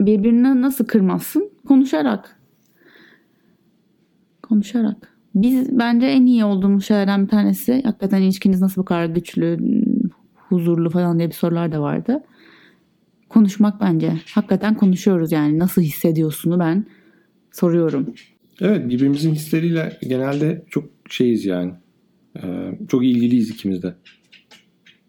[0.00, 1.50] birbirini nasıl kırmazsın?
[1.68, 2.36] Konuşarak.
[4.42, 5.16] Konuşarak.
[5.34, 9.58] Biz bence en iyi olduğumuz şeylerden bir tanesi hakikaten ilişkiniz nasıl bu kadar güçlü,
[10.34, 12.22] huzurlu falan diye bir sorular da vardı.
[13.28, 14.12] Konuşmak bence.
[14.34, 15.58] Hakikaten konuşuyoruz yani.
[15.58, 16.86] Nasıl hissediyorsunu ben
[17.52, 18.14] soruyorum.
[18.60, 21.72] evet birbirimizin hisleriyle genelde çok şeyiz yani.
[22.42, 23.94] E, çok ilgiliyiz ikimiz de.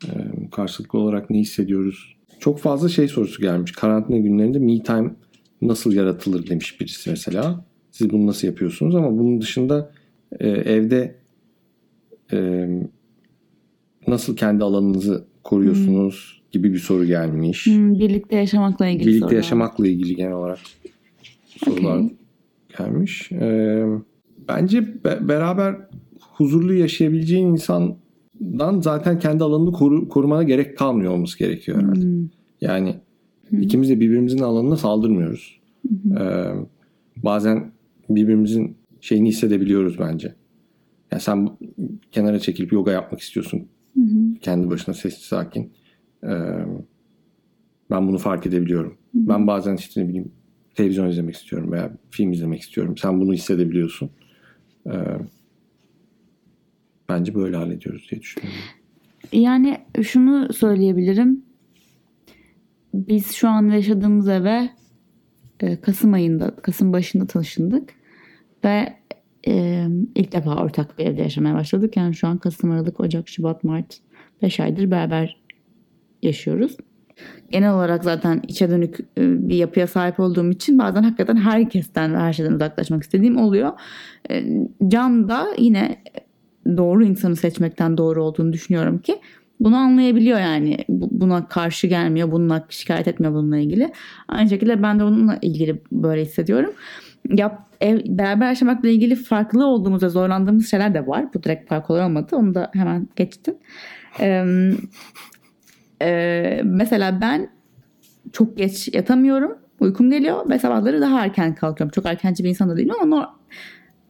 [0.05, 0.09] E,
[0.51, 2.15] karşılıklı olarak ne hissediyoruz?
[2.39, 3.71] Çok fazla şey sorusu gelmiş.
[3.71, 5.15] Karantina günlerinde me time
[5.61, 7.65] nasıl yaratılır demiş birisi mesela.
[7.91, 8.95] Siz bunu nasıl yapıyorsunuz?
[8.95, 9.91] Ama bunun dışında
[10.39, 11.15] e, evde
[12.33, 12.67] e,
[14.07, 17.65] nasıl kendi alanınızı koruyorsunuz gibi bir soru gelmiş.
[17.65, 19.35] Hmm, birlikte yaşamakla ilgili Birlikte sorular.
[19.35, 20.59] yaşamakla ilgili genel olarak
[21.65, 22.15] sorular Okey.
[22.77, 23.31] gelmiş.
[23.31, 23.85] Ee,
[24.47, 25.75] bence be- beraber
[26.19, 27.55] huzurlu yaşayabileceğin
[28.41, 32.01] insandan zaten kendi alanını koru- korumana gerek kalmıyor olması gerekiyor herhalde.
[32.01, 32.29] Hmm.
[32.61, 32.95] Yani
[33.51, 35.61] ikimiz de birbirimizin alanına saldırmıyoruz.
[36.19, 36.45] Ee,
[37.17, 37.71] bazen
[38.09, 40.35] birbirimizin şeyini hissedebiliyoruz bence.
[41.11, 41.49] Yani sen
[42.11, 43.67] kenara çekilip yoga yapmak istiyorsun.
[43.93, 44.33] Hı hı.
[44.41, 45.71] Kendi başına sessiz sakin.
[46.23, 46.27] Ee,
[47.89, 48.97] ben bunu fark edebiliyorum.
[49.13, 50.31] Ben bazen işte ne bileyim
[50.75, 52.97] televizyon izlemek istiyorum veya film izlemek istiyorum.
[52.97, 54.09] Sen bunu hissedebiliyorsun.
[54.87, 54.91] Ee,
[57.11, 58.59] bence böyle hallediyoruz diye düşünüyorum.
[59.31, 61.45] Yani şunu söyleyebilirim.
[62.93, 64.69] Biz şu an yaşadığımız eve
[65.59, 67.89] e, Kasım ayında, Kasım başında taşındık.
[68.63, 68.93] Ve
[69.47, 71.97] e, ilk defa ortak bir evde yaşamaya başladık.
[71.97, 73.97] Yani şu an Kasım, Aralık, Ocak, Şubat, Mart
[74.41, 75.41] 5 aydır beraber
[76.21, 76.77] yaşıyoruz.
[77.51, 82.17] Genel olarak zaten içe dönük e, bir yapıya sahip olduğum için bazen hakikaten herkesten ve
[82.17, 83.71] her şeyden uzaklaşmak istediğim oluyor.
[84.31, 84.43] E,
[84.87, 86.03] Can da yine
[86.77, 89.19] doğru insanı seçmekten doğru olduğunu düşünüyorum ki
[89.59, 90.77] bunu anlayabiliyor yani.
[90.89, 93.91] Bu- Buna karşı gelmiyor, bununla şikayet etmiyor bununla ilgili.
[94.27, 96.71] Aynı şekilde ben de onunla ilgili böyle hissediyorum.
[97.29, 101.33] Yap, ev, beraber yaşamakla ilgili farklı olduğumuz ve zorlandığımız şeyler de var.
[101.33, 102.35] Bu direkt fark olmadı.
[102.35, 103.55] Onu da hemen geçtim.
[104.19, 104.45] Ee,
[106.01, 107.49] e, mesela ben
[108.33, 109.57] çok geç yatamıyorum.
[109.79, 111.91] Uykum geliyor ve sabahları daha erken kalkıyorum.
[111.91, 113.35] Çok erkenci bir insan da değilim ama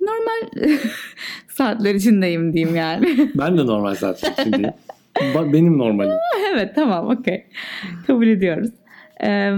[0.02, 0.68] normal
[1.48, 3.30] saatler içindeyim diyeyim yani.
[3.36, 3.96] Ben de normal
[4.44, 4.74] şimdi.
[5.16, 6.12] Ba- Benim normalim.
[6.56, 7.46] evet tamam okey.
[8.08, 8.70] Kabul ediyoruz.
[9.24, 9.52] Ee,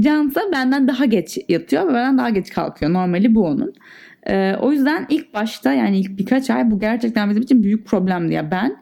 [0.00, 2.92] Cansa benden daha geç yatıyor ve benden daha geç kalkıyor.
[2.92, 3.74] Normali bu onun.
[4.28, 8.34] Ee, o yüzden ilk başta yani ilk birkaç ay bu gerçekten bizim için büyük problemdi.
[8.34, 8.76] Ya ben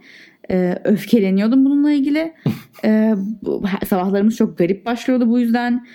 [0.50, 2.32] e, öfkeleniyordum bununla ilgili.
[3.42, 5.86] Bu- sabahlarımız çok garip başlıyordu bu yüzden.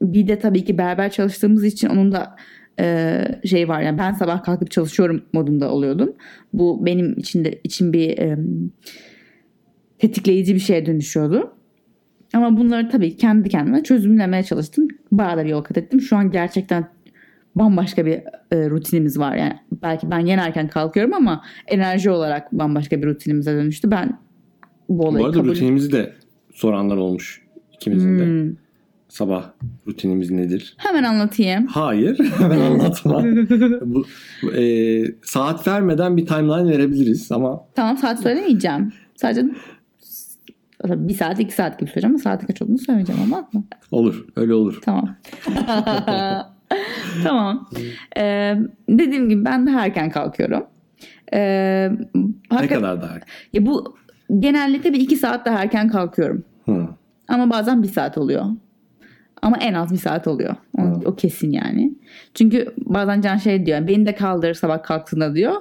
[0.00, 2.36] Bir de tabii ki beraber çalıştığımız için onun da
[2.80, 6.12] e, şey var yani ben sabah kalkıp çalışıyorum modunda oluyordum.
[6.52, 8.38] Bu benim için de için bir e,
[9.98, 11.52] tetikleyici bir şeye dönüşüyordu.
[12.34, 14.88] Ama bunları tabii kendi kendime çözümlemeye çalıştım.
[15.12, 16.00] Bayağı da bir yol kat ettim.
[16.00, 16.88] Şu an gerçekten
[17.54, 18.20] bambaşka bir
[18.52, 19.36] e, rutinimiz var.
[19.36, 23.90] Yani belki ben yine erken kalkıyorum ama enerji olarak bambaşka bir rutinimize dönüştü.
[23.90, 24.18] Ben
[24.88, 26.12] bu olayı Bu arada kabul rutinimizi de
[26.52, 28.56] soranlar olmuş ikimizin de.
[29.16, 29.26] Hmm.
[29.26, 29.44] Sabah
[29.86, 30.74] rutinimiz nedir?
[30.76, 31.66] Hemen anlatayım.
[31.66, 32.18] Hayır.
[32.40, 33.24] Ben anlatmam.
[33.84, 34.04] bu,
[34.42, 38.92] bu, e, saat vermeden bir timeline verebiliriz ama tamam saat söylemeyeceğim.
[39.16, 39.44] Sadece
[40.84, 43.48] bir saat iki saat gibi söyleyeceğim ama saatin kaç olduğunu söylemeyeceğim ama
[43.90, 44.26] olur.
[44.36, 44.78] Öyle olur.
[44.84, 45.16] Tamam.
[47.22, 47.68] tamam.
[48.16, 48.56] Ee,
[48.88, 50.64] dediğim gibi ben daha erken kalkıyorum.
[51.32, 51.90] Ee,
[52.52, 53.18] Ne kadar daha?
[53.52, 53.96] Ya bu
[54.38, 56.44] genellikle bir iki saat daha erken kalkıyorum.
[56.64, 56.88] Hı.
[57.28, 58.44] Ama bazen bir saat oluyor.
[59.42, 60.56] Ama en az bir saat oluyor.
[60.78, 61.92] O, o kesin yani.
[62.34, 63.88] Çünkü bazen Can şey diyor.
[63.88, 65.54] Beni de kaldır sabah kalktığında diyor.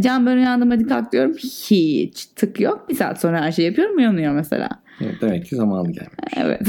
[0.00, 1.34] Can ben uyandım hadi kalk diyorum.
[1.70, 2.86] Hiç tık yok.
[2.88, 4.68] Bir saat sonra her şey yapıyorum uyanıyor mesela.
[5.00, 6.14] Evet, demek ki zamanı gelmiş.
[6.36, 6.60] Evet.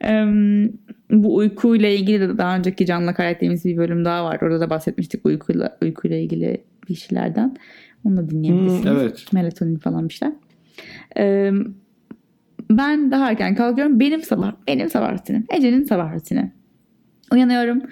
[0.00, 0.72] Em,
[1.10, 4.38] bu uykuyla ilgili de daha önceki Can'la kaydettiğimiz bir bölüm daha var.
[4.42, 7.56] Orada da bahsetmiştik uykuyla, uykuyla ilgili bir şeylerden.
[8.04, 8.84] Onu da dinleyebilirsiniz.
[8.84, 9.24] Hmm, evet.
[9.32, 10.34] Melatonin falan bir şeyler.
[11.16, 11.74] Em,
[12.70, 14.00] ben daha erken kalkıyorum.
[14.00, 15.44] Benim sabah, benim sabah rutinim.
[15.50, 16.52] Ece'nin sabah rutini.
[17.32, 17.82] Uyanıyorum.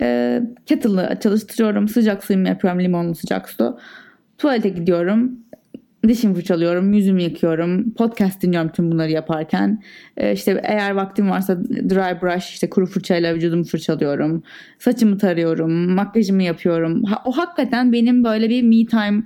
[0.00, 1.88] E, kettle'ı çalıştırıyorum.
[1.88, 2.80] Sıcak suyumu yapıyorum.
[2.80, 3.78] Limonlu sıcak su.
[4.38, 5.38] Tuvalete gidiyorum.
[6.08, 9.82] dişimi fırçalıyorum, yüzümü yıkıyorum, podcast dinliyorum tüm bunları yaparken.
[10.16, 14.42] Ee, işte eğer vaktim varsa dry brush, işte kuru fırçayla vücudumu fırçalıyorum.
[14.78, 17.04] Saçımı tarıyorum, makyajımı yapıyorum.
[17.04, 19.22] Ha, o hakikaten benim böyle bir me time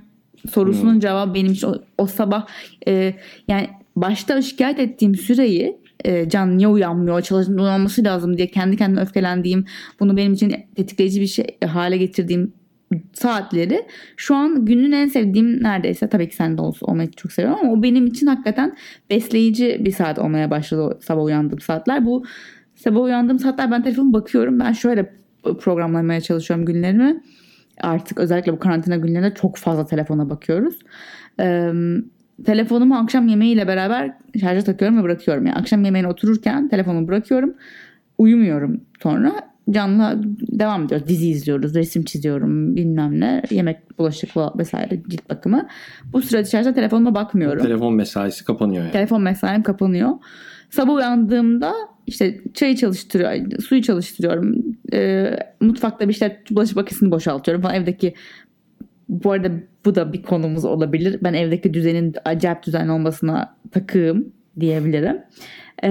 [0.49, 2.47] sorusunun cevabı benim için o, o sabah
[2.87, 3.13] e,
[3.47, 9.01] yani başta şikayet ettiğim süreyi e, can niye uyanmıyor çalışın uyanması lazım diye kendi kendime
[9.01, 9.65] öfkelendiğim
[9.99, 12.53] bunu benim için tetikleyici bir şey hale getirdiğim
[13.13, 13.85] saatleri
[14.17, 17.71] şu an günün en sevdiğim neredeyse tabii ki sen de olsun olmayı çok seviyorum ama
[17.71, 18.75] o benim için hakikaten
[19.09, 22.05] besleyici bir saat olmaya başladı sabah uyandığım saatler.
[22.05, 22.23] Bu
[22.75, 25.13] sabah uyandığım saatler ben telefonu bakıyorum ben şöyle
[25.59, 27.21] programlamaya çalışıyorum günlerimi.
[27.81, 30.79] Artık özellikle bu karantina günlerinde çok fazla telefona bakıyoruz.
[31.39, 31.71] Ee,
[32.45, 35.45] telefonumu akşam yemeğiyle beraber şarja takıyorum ve bırakıyorum.
[35.45, 37.53] Yani akşam yemeğine otururken telefonumu bırakıyorum.
[38.17, 39.33] Uyumuyorum sonra
[39.71, 41.07] canlı devam ediyoruz.
[41.07, 45.67] Dizi izliyoruz, resim çiziyorum, bilmem ne, yemek, bulaşık vesaire cilt bakımı.
[46.13, 47.63] Bu süre içerisinde telefonuma bakmıyorum.
[47.63, 48.91] Telefon mesaisi kapanıyor yani.
[48.91, 50.09] Telefon mesaim kapanıyor.
[50.69, 51.73] Sabah uyandığımda
[52.07, 54.55] işte çayı çalıştırıyorum, suyu çalıştırıyorum.
[54.93, 55.29] E,
[55.61, 57.75] mutfakta bir işte bulaşık makinesini boşaltıyorum falan.
[57.75, 58.13] Evdeki
[59.11, 59.51] bu arada
[59.85, 61.17] bu da bir konumuz olabilir.
[61.23, 65.17] Ben evdeki düzenin acayip düzen olmasına takığım diyebilirim.
[65.83, 65.89] Ee,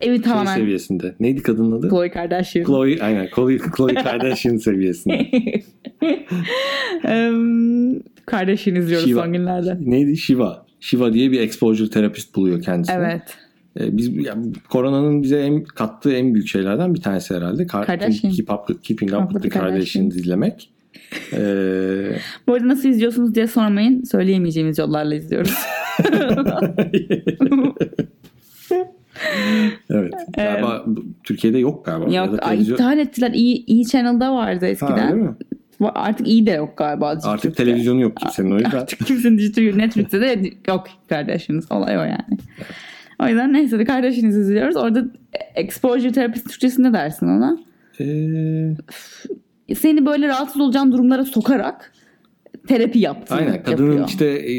[0.00, 0.54] evi tamamen...
[0.54, 1.14] Şey seviyesinde.
[1.20, 1.88] Neydi kadının adı?
[1.88, 2.64] Khloe Kardashian.
[2.64, 3.30] Khloe, aynen.
[3.30, 5.30] Khloe, Khloe Kardashian seviyesinde.
[7.04, 9.22] um, Kardashian izliyoruz Shiva.
[9.22, 9.78] son günlerde.
[9.80, 10.16] Neydi?
[10.16, 10.66] Shiva.
[10.80, 12.96] Shiva diye bir exposure terapist buluyor kendisine.
[12.96, 13.22] Evet.
[13.80, 17.66] Ee, biz yani, koronanın bize en, kattığı en büyük şeylerden bir tanesi herhalde.
[17.66, 18.32] Kardashian.
[18.32, 20.70] Keep up, keeping Up with the Kardashians izlemek.
[21.32, 22.16] Ee...
[22.46, 24.02] Bu arada nasıl izliyorsunuz diye sormayın.
[24.02, 25.54] Söyleyemeyeceğimiz yollarla izliyoruz.
[29.90, 30.14] evet.
[30.36, 30.90] Galiba ee,
[31.24, 32.14] Türkiye'de yok galiba.
[32.14, 32.42] Yok.
[32.42, 32.74] Televizyon...
[32.74, 33.30] iptal ettiler.
[33.34, 34.98] İyi, iyi Channel'da vardı eskiden.
[34.98, 35.34] Ha, değil mi?
[35.94, 37.08] Artık iyi de yok galiba.
[37.08, 37.64] Artık Türk'te.
[37.64, 38.78] televizyonu yok kimsenin o yüzden.
[38.78, 41.72] Artık kimsenin dijital Netflix'te de yok kardeşiniz.
[41.72, 42.38] Olay o yani.
[43.22, 44.76] O yüzden neyse de kardeşiniz izliyoruz.
[44.76, 45.04] Orada
[45.54, 47.58] exposure terapist Türkçesi ne dersin ona?
[48.00, 48.74] Ee...
[49.78, 51.92] Seni böyle rahatsız olacağın durumlara sokarak
[52.68, 53.62] terapi yaptığını Aynen.
[53.62, 54.08] Kadının yapıyor.
[54.08, 54.52] işte e,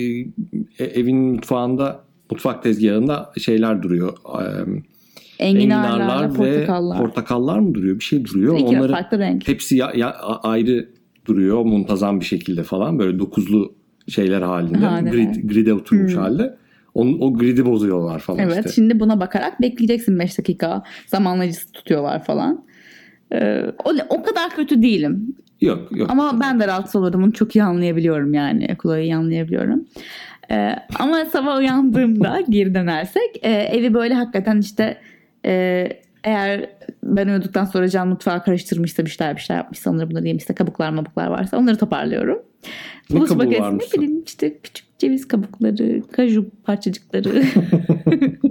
[0.80, 4.17] e, evin mutfağında mutfak tezgahında şeyler duruyor.
[4.41, 6.97] E, enginarlar, ve portakallar.
[6.97, 8.00] portakallar mı duruyor?
[8.00, 8.60] Bir şey duruyor.
[8.60, 9.47] İki Onları farklı renk.
[9.47, 10.89] Hepsi ya, ya, ayrı
[11.26, 13.76] duruyor muntazam bir şekilde falan böyle dokuzlu
[14.08, 14.78] şeyler halinde.
[14.78, 16.21] Ha, Grid, grid'e oturmuş hmm.
[16.21, 16.58] halde.
[16.93, 18.71] Onun, o gridi bozuyorlar falan evet, işte.
[18.71, 20.84] şimdi buna bakarak bekleyeceksin 5 dakika.
[21.08, 22.65] Zamanlayıcısı tutuyorlar falan.
[23.34, 25.36] Ee, o, o kadar kötü değilim.
[25.62, 26.10] Yok yok.
[26.12, 27.24] Ama ben de rahatsız olurum.
[27.24, 28.67] Onu çok iyi anlayabiliyorum yani.
[28.82, 29.86] Chloe'yi anlayabiliyorum.
[30.52, 34.98] Ee, ama sabah uyandığımda geri dönersek e, evi böyle hakikaten işte
[35.46, 35.88] e,
[36.24, 36.70] eğer
[37.04, 40.89] ben uyuduktan sonra can mutfağı karıştırmışsa bir şeyler bir şeyler yapmışsa onları bunları yemişse kabuklar
[40.89, 42.39] mabuklar varsa onları toparlıyorum.
[43.10, 43.86] Ne Buluş kabuğu varmış?
[43.94, 47.44] Ne bileyim işte küçük ceviz kabukları, kaju parçacıkları.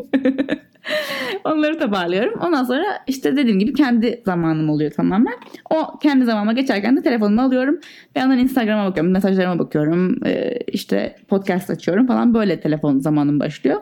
[1.44, 2.40] Onları toparlıyorum.
[2.40, 5.34] Ondan sonra işte dediğim gibi kendi zamanım oluyor tamamen.
[5.70, 7.80] O kendi zamanıma geçerken de telefonumu alıyorum.
[8.14, 10.26] Bir yandan Instagram'a bakıyorum, mesajlarıma bakıyorum.
[10.26, 12.34] Ee, işte podcast açıyorum falan.
[12.34, 13.80] Böyle telefon zamanım başlıyor.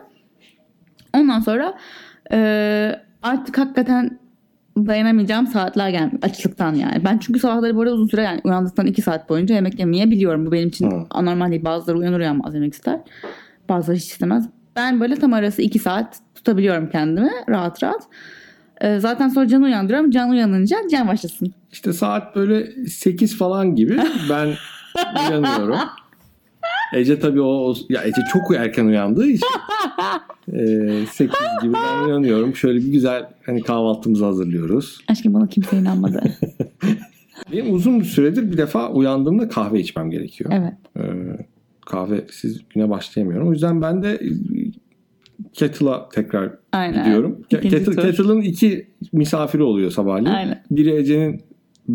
[1.13, 1.77] Ondan sonra
[2.31, 4.19] e, artık hakikaten
[4.77, 6.19] dayanamayacağım saatler gelmiyor.
[6.21, 7.05] Açlıktan yani.
[7.05, 10.45] Ben çünkü sabahları böyle uzun süre yani uyandıktan 2 saat boyunca yemek yemeye biliyorum.
[10.45, 11.05] Bu benim için hmm.
[11.09, 11.65] anormal değil.
[11.65, 12.99] Bazıları uyanır uyanmaz yemek ister.
[13.69, 14.49] Bazıları hiç istemez.
[14.75, 18.03] Ben böyle tam arası 2 saat tutabiliyorum kendimi rahat rahat.
[18.81, 20.11] Ee, zaten sonra Can uyandırıyorum.
[20.11, 21.53] Can uyanınca Can başlasın.
[21.71, 23.99] İşte saat böyle 8 falan gibi
[24.29, 24.53] ben
[25.29, 25.77] uyanıyorum.
[26.93, 29.47] Ece tabii o, o ya Ece çok erken uyandığı için
[30.53, 32.55] e, 8 gibi ben uyanıyorum.
[32.55, 34.97] Şöyle bir güzel hani kahvaltımızı hazırlıyoruz.
[35.07, 36.23] Aşkım bana kimse inanmadı.
[37.51, 40.51] Benim uzun bir süredir bir defa uyandığımda kahve içmem gerekiyor.
[40.53, 40.73] Evet.
[40.97, 41.45] Ee,
[41.85, 43.47] kahvesiz güne başlayamıyorum.
[43.47, 44.19] O yüzden ben de
[45.53, 47.03] Kettle'a tekrar Aynen.
[47.03, 47.41] gidiyorum.
[47.49, 50.35] Kettle, Kettle'ın iki misafiri oluyor sabahleyin.
[50.35, 50.63] Aynen.
[50.71, 51.41] Biri Ece'nin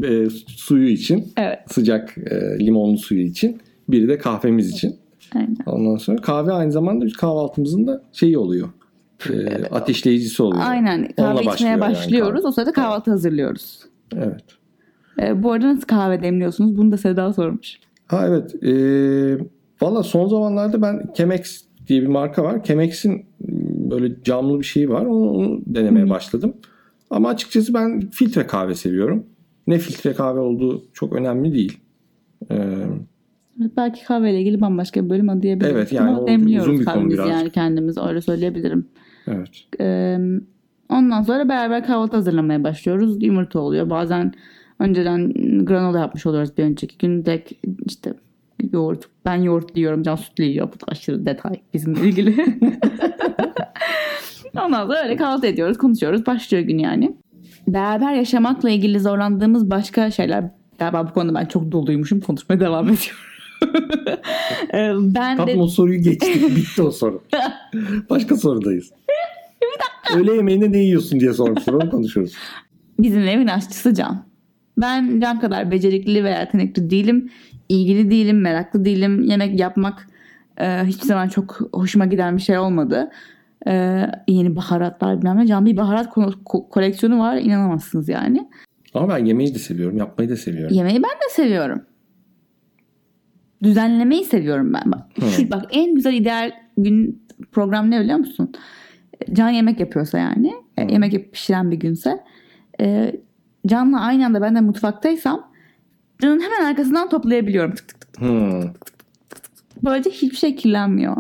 [0.03, 1.33] e, suyu için.
[1.37, 1.59] Evet.
[1.67, 3.61] Sıcak e, limonlu suyu için.
[3.89, 4.97] Biri de kahvemiz için.
[5.35, 5.57] Aynen.
[5.67, 8.69] Ondan sonra kahve aynı zamanda kahvaltımızın da şeyi oluyor.
[9.31, 10.63] E, ateşleyicisi oluyor.
[10.67, 11.09] Aynen.
[11.17, 12.41] Kahve Onunla içmeye başlıyoruz.
[12.41, 13.81] Yani o sırada kahvaltı hazırlıyoruz.
[14.17, 14.45] Evet.
[15.23, 16.77] E, bu arada nasıl kahve demliyorsunuz?
[16.77, 17.79] Bunu da Seda sormuş.
[18.07, 18.65] Ha evet.
[18.65, 18.75] E,
[19.83, 22.65] Valla son zamanlarda ben Chemex diye bir marka var.
[22.65, 23.27] Chemex'in
[23.91, 25.07] böyle camlı bir şeyi var.
[25.07, 26.55] Onu, onu denemeye başladım.
[27.11, 29.27] Ama açıkçası ben filtre kahve seviyorum.
[29.67, 31.79] Ne filtre kahve olduğu çok önemli değil.
[32.51, 32.57] Ee,
[33.77, 35.73] Belki kahveyle ilgili bambaşka bir bölüm adayabiliriz.
[35.77, 37.29] Evet yani Ama demliyoruz uzun bir konu biraz.
[37.29, 38.87] yani kendimiz öyle söyleyebilirim.
[39.27, 39.49] Evet.
[39.81, 40.19] Ee,
[40.89, 43.23] ondan sonra beraber kahvaltı hazırlamaya başlıyoruz.
[43.23, 43.91] Yumurta oluyor.
[43.91, 44.33] Bazen
[44.79, 45.33] önceden
[45.65, 47.25] granola yapmış oluyoruz bir önceki gün.
[47.25, 47.53] Direkt
[47.87, 48.15] işte
[48.75, 49.05] yoğurt.
[49.25, 50.03] Ben yoğurt diyorum.
[50.03, 50.69] Can sütlü yiyor.
[50.69, 52.59] Bu da aşırı detay bizimle ilgili.
[54.57, 56.27] Ondan sonra öyle kahvaltı ediyoruz, konuşuyoruz.
[56.27, 57.17] Başlıyor gün yani.
[57.69, 60.51] Beraber yaşamakla ilgili zorlandığımız başka şeyler.
[60.79, 62.21] Galiba bu konuda ben çok doluymuşum.
[62.21, 63.21] Konuşmaya devam ediyorum.
[64.75, 66.57] Ee, ben Tam de o soruyu geçtik.
[66.57, 67.23] Bitti o soru.
[68.11, 68.91] Başka sorudayız.
[70.17, 71.75] Öğle yemeğinde ne yiyorsun diye sormuşlar.
[71.75, 72.35] Onu konuşuyoruz.
[72.99, 74.25] bizim evin aşçısı Can.
[74.79, 77.31] Ben Can kadar becerikli veya yetenekli değilim.
[77.69, 79.23] İlgili değilim, meraklı değilim.
[79.23, 80.07] Yemek yapmak
[80.61, 83.11] e, hiçbir zaman çok hoşuma giden bir şey olmadı.
[83.67, 85.47] E, yeni baharatlar bilmem ne.
[85.47, 87.37] Can bir baharat ko- ko- koleksiyonu var.
[87.37, 88.49] inanamazsınız yani.
[88.95, 89.97] Ama ben yemeği de seviyorum.
[89.99, 90.77] Yapmayı da seviyorum.
[90.77, 91.83] Yemeği ben de seviyorum.
[93.63, 94.93] Düzenlemeyi seviyorum ben.
[94.93, 95.01] Bak,
[95.31, 97.23] şu, bak en güzel ideal gün
[97.53, 98.53] program ne biliyor musun?
[99.33, 100.53] Can yemek yapıyorsa yani.
[100.77, 102.21] e, Yemek pişiren bir günse.
[102.81, 103.13] e,
[103.67, 105.51] Can'la aynı anda ben de mutfaktaysam
[106.25, 107.75] Can'ın hemen arkasından toplayabiliyorum.
[107.75, 108.21] Tık tık tık.
[108.21, 108.63] Hmm.
[109.85, 111.17] Böylece hiçbir şey kirlenmiyor.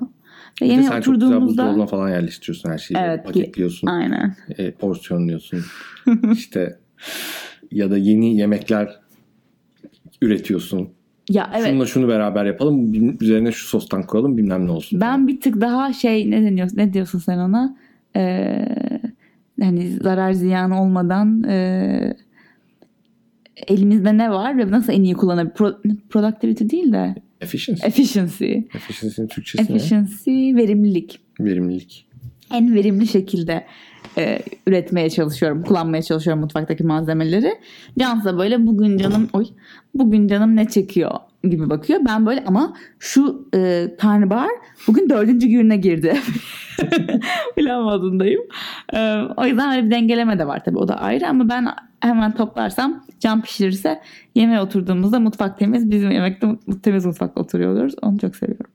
[0.62, 2.98] Ve yemeğe sen çok güzel buzdolabına oturduğumuzda falan yerleştiriyorsun her şeyi.
[2.98, 3.86] Evet, Paketliyorsun.
[3.86, 4.36] aynen.
[4.58, 5.60] e, porsiyonluyorsun.
[6.32, 6.78] işte
[7.70, 9.00] ya da yeni yemekler
[10.22, 10.88] üretiyorsun.
[11.30, 11.66] Ya evet.
[11.66, 12.94] Şununla şunu beraber yapalım.
[13.20, 15.00] Üzerine şu sostan koyalım bilmem ne olsun.
[15.00, 17.76] Ben bir tık daha şey ne deniyor ne diyorsun sen ona?
[18.16, 18.64] Ee,
[19.60, 22.16] hani zarar ziyan olmadan e,
[23.68, 25.54] elimizde ne var ve nasıl en iyi kullanabilir?
[25.54, 25.72] Pro,
[26.10, 27.86] productivity değil de Efficiency.
[27.86, 28.52] efficiency.
[28.74, 29.76] Efficiency'nin Türkçesi ne?
[29.76, 31.20] Efficiency, verimlilik.
[31.40, 32.06] Verimlilik.
[32.52, 33.64] En verimli şekilde
[34.18, 37.54] e, üretmeye çalışıyorum, kullanmaya çalışıyorum mutfaktaki malzemeleri.
[37.98, 39.46] Cansa da böyle bugün canım oy
[39.94, 41.10] bugün canım ne çekiyor
[41.44, 42.00] gibi bakıyor.
[42.06, 44.50] Ben böyle ama şu e, karnabahar
[44.86, 46.16] bugün dördüncü gününe girdi.
[47.56, 48.40] Plan modundayım.
[48.94, 51.66] E, o yüzden öyle bir dengeleme de var tabii o da ayrı ama ben
[52.00, 54.00] hemen toplarsam can pişirirse
[54.34, 56.48] yemeğe oturduğumuzda mutfak temiz bizim yemekte
[56.82, 57.94] temiz mutfakta oturuyoruz.
[58.02, 58.70] Onu çok seviyorum.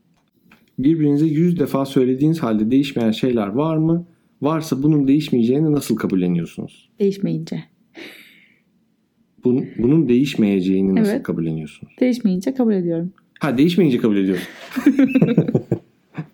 [0.79, 4.05] Birbirinize yüz defa söylediğiniz halde değişmeyen şeyler var mı?
[4.41, 6.89] Varsa bunun değişmeyeceğini nasıl kabulleniyorsunuz?
[6.99, 7.63] Değişmeyince.
[9.43, 11.23] Bunun, bunun değişmeyeceğini nasıl Evet.
[11.23, 11.93] kabulleniyorsunuz?
[11.99, 13.13] Değişmeyince kabul ediyorum.
[13.39, 14.47] Ha değişmeyince kabul ediyorsun.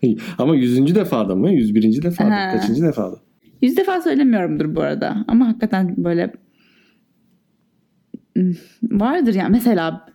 [0.38, 1.52] Ama yüzüncü defada mı?
[1.52, 2.36] Yüz birinci defada.
[2.36, 2.52] Ha.
[2.52, 3.16] Kaçıncı defada?
[3.62, 5.26] Yüz defa söylemiyorumdur bu arada.
[5.28, 6.34] Ama hakikaten böyle
[8.36, 9.52] Hmm, vardır yani.
[9.52, 10.06] Mesela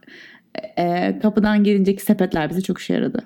[0.79, 3.22] e, kapıdan gelinceki sepetler bize çok işe yaradı.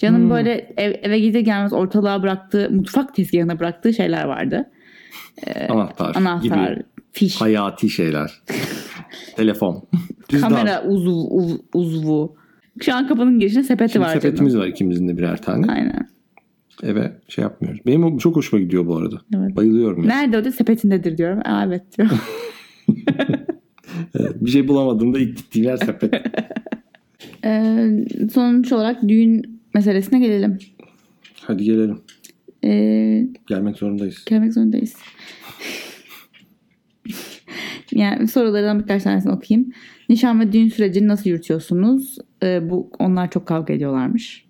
[0.00, 0.30] Canım Hmm.
[0.30, 4.70] böyle ev, eve gidip gelmez ortalığa bıraktığı, mutfak tezgahına bıraktığı şeyler vardı.
[5.68, 6.82] Anahtar, Anahtar, gibi
[7.12, 8.42] fiş, hayati şeyler.
[9.36, 9.84] Telefon.
[10.28, 10.48] Cüzdan.
[10.48, 12.36] kamera uzvu, uv- uzvu.
[12.82, 14.64] Şu an kapının girişinde sepeti Şimdi var sepetimiz canım.
[14.66, 15.72] var ikimizin de birer tane.
[15.72, 16.08] Aynen.
[16.82, 17.80] Eve şey yapmıyoruz.
[17.86, 19.16] Benim çok hoşuma gidiyor bu arada.
[19.36, 19.56] Evet.
[19.56, 20.02] Bayılıyorum.
[20.02, 20.08] ya.
[20.08, 21.40] Nerede o da sepetindedir diyorum.
[21.44, 22.18] Aa, evet diyorum.
[24.40, 26.14] Bir şey bulamadığımda ilk gittiğim yer sepet.
[27.44, 27.90] Ee,
[28.34, 30.58] sonuç olarak düğün meselesine gelelim.
[31.40, 31.98] Hadi gelelim.
[32.64, 34.24] Ee, Gelmek zorundayız.
[34.26, 34.94] gelmek zorundayız.
[37.92, 39.72] yani sorulardan birkaç tanesini okuyayım.
[40.08, 42.18] Nişan ve düğün sürecini nasıl yürütüyorsunuz?
[42.42, 44.44] Ee, bu onlar çok kavga ediyorlarmış.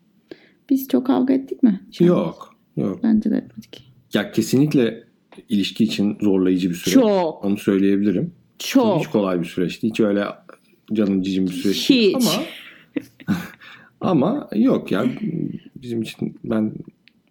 [0.70, 1.80] Biz çok kavga ettik mi?
[1.90, 2.54] Nişan- Yok.
[2.76, 3.00] Yok.
[3.02, 3.92] Bence de etmedik.
[4.14, 5.04] Ya kesinlikle
[5.48, 6.94] ilişki için zorlayıcı bir süreç.
[6.94, 7.44] Çok.
[7.44, 8.32] Onu söyleyebilirim.
[8.58, 9.00] Çok.
[9.00, 9.88] Hiç kolay bir süreçti.
[9.88, 10.24] Hiç öyle
[10.92, 12.16] canım cicim bir süreç değil.
[12.16, 12.26] Hiç.
[12.26, 12.42] Ama
[14.00, 15.04] ama yok ya
[15.82, 16.72] bizim için ben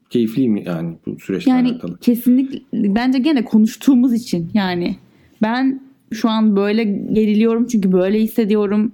[0.09, 1.99] keyifliyim yani bu süreçle Yani alakalı.
[1.99, 4.95] kesinlikle bence gene konuştuğumuz için yani
[5.41, 8.91] ben şu an böyle geriliyorum çünkü böyle hissediyorum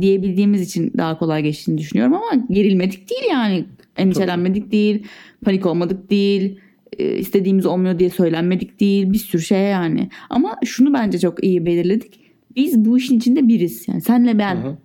[0.00, 3.64] diyebildiğimiz için daha kolay geçtiğini düşünüyorum ama gerilmedik değil yani
[3.96, 5.02] endişelenmedik değil
[5.44, 6.58] panik olmadık değil
[6.98, 11.66] e, istediğimiz olmuyor diye söylenmedik değil bir sürü şey yani ama şunu bence çok iyi
[11.66, 12.20] belirledik
[12.56, 14.76] biz bu işin içinde biriz yani senle ben Hı hı.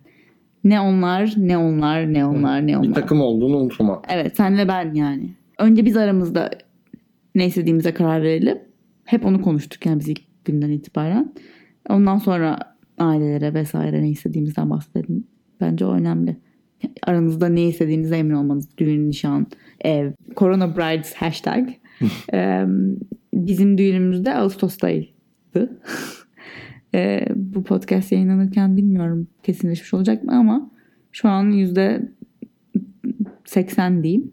[0.66, 4.02] Ne onlar ne onlar ne onlar ne onlar Bir takım olduğunu unutma.
[4.10, 5.30] Evet senle ben yani.
[5.60, 6.50] Önce biz aramızda
[7.36, 8.58] ne istediğimize karar verelim.
[9.06, 11.34] Hep onu konuştuk yani biz ilk günden itibaren.
[11.90, 12.60] Ondan sonra
[12.98, 15.28] ailelere vesaire ne istediğimizden bahsedelim.
[15.62, 16.38] Bence o önemli.
[17.04, 18.78] Aranızda ne istediğinize emin olmanız.
[18.78, 19.48] Düğün, nişan,
[19.82, 20.12] ev.
[20.38, 21.70] Corona Brides hashtag.
[22.34, 22.66] Ee,
[23.34, 25.80] bizim düğünümüz de Ağustos'taydı.
[26.96, 30.72] Ee, bu podcast yayınlanırken bilmiyorum kesinleşmiş olacak mı ama
[31.12, 32.12] şu an yüzde
[33.46, 34.32] 80 diyeyim.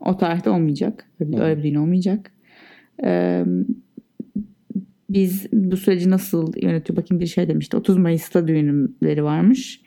[0.00, 1.04] O tarihte olmayacak.
[1.20, 2.32] Öyle, bir olmayacak.
[3.04, 3.44] Ee,
[5.10, 6.96] biz bu süreci nasıl yönetiyor?
[6.96, 7.76] Bakayım bir şey demişti.
[7.76, 9.82] 30 Mayıs'ta düğünleri varmış.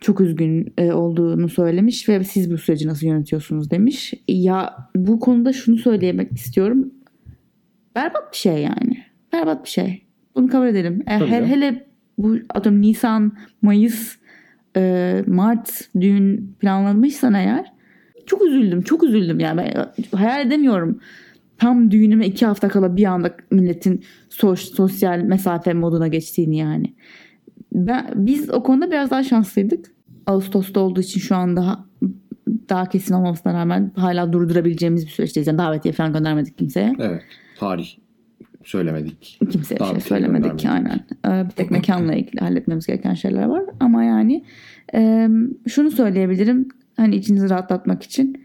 [0.00, 4.14] Çok üzgün e, olduğunu söylemiş ve siz bu süreci nasıl yönetiyorsunuz demiş.
[4.28, 6.90] Ya bu konuda şunu söylemek istiyorum.
[7.94, 9.04] Berbat bir şey yani.
[9.32, 10.11] Berbat bir şey.
[10.34, 11.02] Bunu kabul edelim.
[11.06, 11.86] E, he- hele
[12.18, 14.16] bu atıyorum Nisan, Mayıs
[14.76, 17.72] e, Mart düğün planlanmışsan eğer
[18.26, 18.82] çok üzüldüm.
[18.82, 19.56] Çok üzüldüm yani.
[19.58, 19.86] Ben
[20.18, 21.00] hayal edemiyorum.
[21.58, 26.94] Tam düğünüme iki hafta kala bir anda milletin sos, sosyal mesafe moduna geçtiğini yani.
[27.72, 29.92] Ben, biz o konuda biraz daha şanslıydık.
[30.26, 31.84] Ağustos'ta olduğu için şu an daha
[32.68, 35.46] daha kesin olmamasına rağmen hala durdurabileceğimiz bir süreçteyiz.
[35.46, 36.92] Yani davetiye falan göndermedik kimseye.
[36.98, 37.22] Evet.
[37.58, 37.88] Tarih
[38.64, 39.38] söylemedik.
[39.50, 41.06] Kimseye bir şey söylemedik göndermedik.
[41.24, 41.40] aynen.
[41.42, 43.62] Ee, bir tek mekanla ilgili halletmemiz gereken şeyler var.
[43.80, 44.44] Ama yani
[44.94, 45.28] e,
[45.68, 46.68] şunu söyleyebilirim.
[46.96, 48.44] Hani içinizi rahatlatmak için.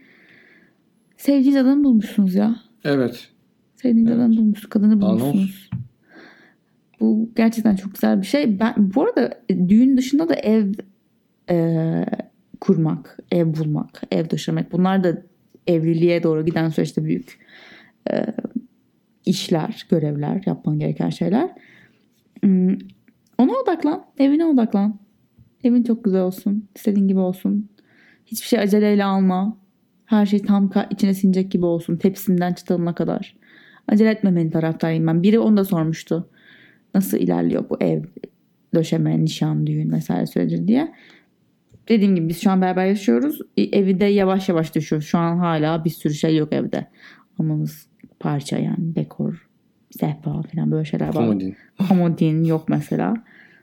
[1.18, 2.56] Sevdiğiniz adamı bulmuşsunuz ya.
[2.84, 3.30] Evet.
[3.76, 4.20] Sevdiğiniz Evet.
[4.20, 4.70] adamı bulmuşsunuz.
[4.70, 5.22] Kadını Anons.
[5.22, 5.70] bulmuşsunuz.
[7.00, 8.60] Bu gerçekten çok güzel bir şey.
[8.60, 10.74] Ben bu arada düğün dışında da ev
[11.50, 12.06] e,
[12.62, 15.22] kurmak, ev bulmak, ev döşemek bunlar da
[15.68, 17.40] evliliğe doğru giden süreçte büyük
[18.12, 18.26] e,
[19.28, 21.50] işler, görevler, yapman gereken şeyler.
[22.44, 22.78] Hmm,
[23.38, 25.00] Ona odaklan, evine odaklan.
[25.64, 27.70] Evin çok güzel olsun, istediğin gibi olsun.
[28.26, 29.58] Hiçbir şey aceleyle alma.
[30.06, 31.98] Her şey tam içine sinecek gibi olsun.
[31.98, 33.36] Tepsinden çıtalına kadar.
[33.88, 35.24] Acele etmemenin taraftarıyım ben.
[35.24, 36.30] Biri onu da sormuştu.
[36.96, 38.04] Nasıl ilerliyor bu ev,
[38.76, 40.94] döşeme, nişan, düğün vesaire süreci diye.
[41.90, 43.42] Dediğim gibi biz şu an beraber yaşıyoruz.
[43.58, 45.02] E, Evi de yavaş yavaş düşüyor.
[45.02, 46.88] Şu an hala bir sürü şey yok evde.
[47.40, 47.87] Almamız
[48.20, 49.48] parça yani dekor,
[49.92, 51.14] sehpa falan böyle şeyler var.
[51.14, 51.56] Komodin.
[51.90, 53.14] Komodin yok mesela.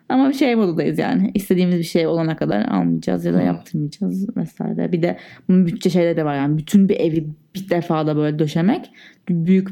[0.09, 1.31] Ama şey modundayız yani.
[1.35, 3.47] İstediğimiz bir şey olana kadar almayacağız ya da Hmm.
[3.47, 4.93] yaptırmayacağız vesaire.
[4.93, 5.19] Bir de
[5.49, 6.59] bunun bütçe şeyleri de var yani.
[6.59, 8.91] Bütün bir evi bir defada böyle döşemek
[9.29, 9.69] büyük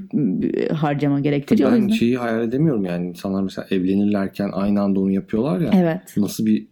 [0.72, 1.72] harcama gerektiriyor.
[1.72, 3.08] Ben şeyi hayal edemiyorum yani.
[3.08, 5.70] İnsanlar mesela evlenirlerken aynı anda onu yapıyorlar ya.
[5.74, 6.16] Evet.
[6.16, 6.66] Nasıl bir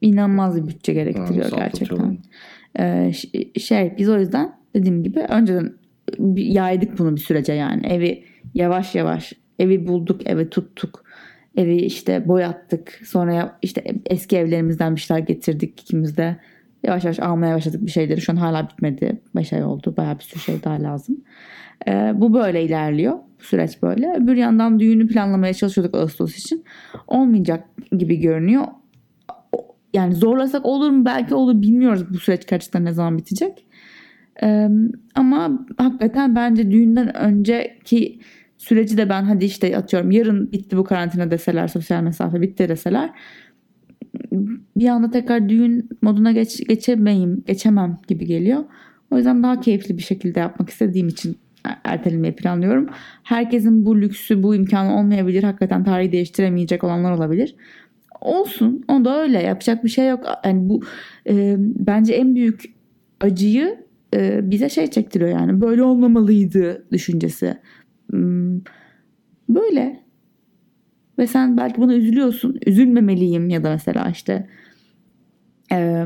[0.00, 2.18] inanılmaz bir bütçe gerektiriyor nasıl gerçekten.
[2.78, 3.12] Ee,
[3.60, 5.72] şey biz o yüzden dediğim gibi önceden
[6.36, 7.86] yaydık bunu bir sürece yani.
[7.86, 11.04] Evi yavaş yavaş evi bulduk, evi tuttuk.
[11.56, 13.00] Evi işte boyattık.
[13.04, 16.36] Sonra işte eski evlerimizden bir şeyler getirdik ikimiz de.
[16.82, 18.20] Yavaş yavaş almaya başladık bir şeyleri.
[18.20, 19.20] Şu an hala bitmedi.
[19.36, 19.94] 5 ay oldu.
[19.96, 21.16] Bayağı bir sürü şey daha lazım.
[21.88, 23.18] Ee, bu böyle ilerliyor.
[23.40, 24.14] Bu süreç böyle.
[24.16, 26.64] Öbür yandan düğünü planlamaya çalışıyorduk Ağustos için.
[27.06, 28.64] Olmayacak gibi görünüyor
[29.96, 33.65] yani zorlasak olur mu belki olur bilmiyoruz bu süreç gerçekten ne zaman bitecek.
[35.14, 38.20] Ama hakikaten bence düğünden önceki
[38.58, 43.10] süreci de ben hadi işte atıyorum yarın bitti bu karantina deseler sosyal mesafe bitti deseler
[44.76, 48.64] bir anda tekrar düğün moduna geç, geçemeyim geçemem gibi geliyor.
[49.10, 51.36] O yüzden daha keyifli bir şekilde yapmak istediğim için
[51.84, 52.88] ertelemeyi planlıyorum.
[53.22, 55.42] Herkesin bu lüksü bu imkanı olmayabilir.
[55.42, 57.54] Hakikaten tarihi değiştiremeyecek olanlar olabilir
[58.20, 58.84] olsun.
[58.88, 59.42] O da öyle.
[59.42, 60.24] Yapacak bir şey yok.
[60.44, 60.82] Yani bu
[61.28, 62.74] e, bence en büyük
[63.20, 63.85] acıyı
[64.16, 65.60] e, bize şey çektiriyor yani.
[65.60, 67.58] Böyle olmamalıydı düşüncesi.
[68.10, 68.60] Hmm,
[69.48, 70.06] Böyle.
[71.18, 72.58] Ve sen belki buna üzülüyorsun.
[72.66, 74.48] Üzülmemeliyim ya da mesela işte
[75.72, 76.04] e,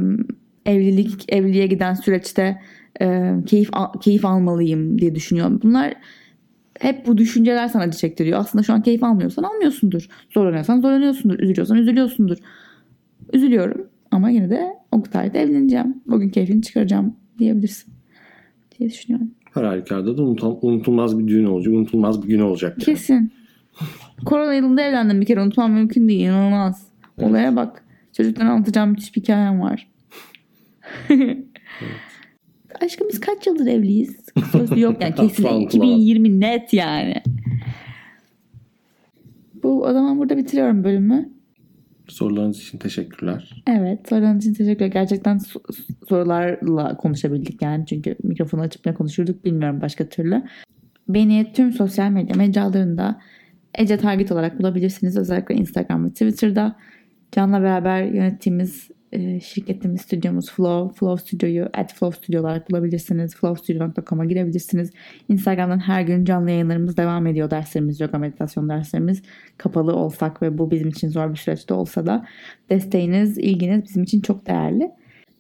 [0.67, 2.61] evlilik evliliğe giden süreçte
[3.03, 5.61] e, keyif keyif almalıyım diye düşünüyorum.
[5.63, 5.95] Bunlar
[6.81, 8.39] hep bu düşünceler sana acı çektiriyor.
[8.39, 10.09] Aslında şu an keyif almıyorsan almıyorsundur.
[10.31, 11.39] Zorlanıyorsan zorlanıyorsundur.
[11.39, 12.37] Üzülüyorsan üzülüyorsundur.
[13.33, 16.03] Üzülüyorum ama yine de o tarihte evleneceğim.
[16.07, 18.00] Bugün keyfini çıkaracağım diyebilirsin.
[18.81, 19.31] Diye düşünüyorum.
[19.55, 21.75] her halükarda da unutam- unutulmaz bir düğün olacak.
[21.75, 22.71] Unutulmaz bir gün olacak.
[22.79, 22.85] yani.
[22.85, 23.33] Kesin.
[24.25, 26.21] Korona yılında evlendim bir kere unutmam mümkün değil.
[26.27, 26.87] İnanılmaz.
[27.19, 27.31] Evet.
[27.31, 27.85] Olaya bak.
[28.17, 29.91] Çocuktan anlatacağım müthiş bir hikayem var.
[32.81, 34.17] Aşkım biz kaç yıldır evliyiz?
[34.53, 35.43] Sözü yok yani kesin.
[35.43, 37.15] Falan 2020 net yani.
[39.63, 41.29] Bu o zaman burada bitiriyorum bölümü.
[42.11, 43.63] Sorularınız için teşekkürler.
[43.67, 44.91] Evet sorularınız için teşekkürler.
[44.91, 47.87] Gerçekten so- sorularla konuşabildik yani.
[47.87, 50.43] Çünkü mikrofonu açıp ne konuşurduk bilmiyorum başka türlü.
[51.09, 53.21] Beni tüm sosyal medya mecralarında
[53.75, 55.17] Ece Target olarak bulabilirsiniz.
[55.17, 56.77] Özellikle Instagram ve Twitter'da.
[57.33, 60.99] Can'la beraber yönettiğimiz e, şirketimiz, stüdyomuz Flow.
[60.99, 63.35] Flow Studio'yu at Flow Studio olarak bulabilirsiniz.
[63.35, 64.91] flowstudio.com'a girebilirsiniz.
[65.29, 67.51] Instagram'dan her gün canlı yayınlarımız devam ediyor.
[67.51, 69.23] Derslerimiz, yoga meditasyon derslerimiz
[69.59, 72.27] kapalı olsak ve bu bizim için zor bir süreçte olsa da
[72.71, 74.91] desteğiniz, ilginiz bizim için çok değerli.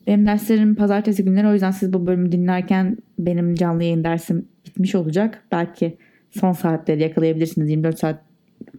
[0.06, 4.94] Benim derslerim pazartesi günleri o yüzden siz bu bölümü dinlerken benim canlı yayın dersim bitmiş
[4.94, 5.44] olacak.
[5.52, 5.98] Belki
[6.30, 7.70] son saatleri yakalayabilirsiniz.
[7.70, 8.29] 24 saat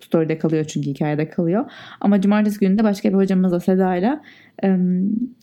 [0.02, 1.72] story'de kalıyor çünkü hikayede kalıyor.
[2.02, 4.22] Ama cumartesi günü de başka bir hocamızla Seda'yla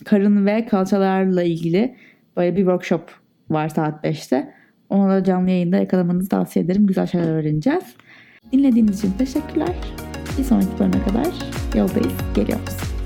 [0.05, 1.97] karın ve kalçalarla ilgili
[2.37, 3.11] böyle bir workshop
[3.51, 4.55] var saat 5'te.
[4.89, 6.87] Onu da canlı yayında yakalamanızı tavsiye ederim.
[6.87, 7.85] Güzel şeyler öğreneceğiz.
[8.53, 9.77] Dinlediğiniz için teşekkürler.
[10.39, 11.27] Bir sonraki bölüme kadar
[11.75, 12.15] yoldayız.
[12.35, 12.98] Geliyoruz.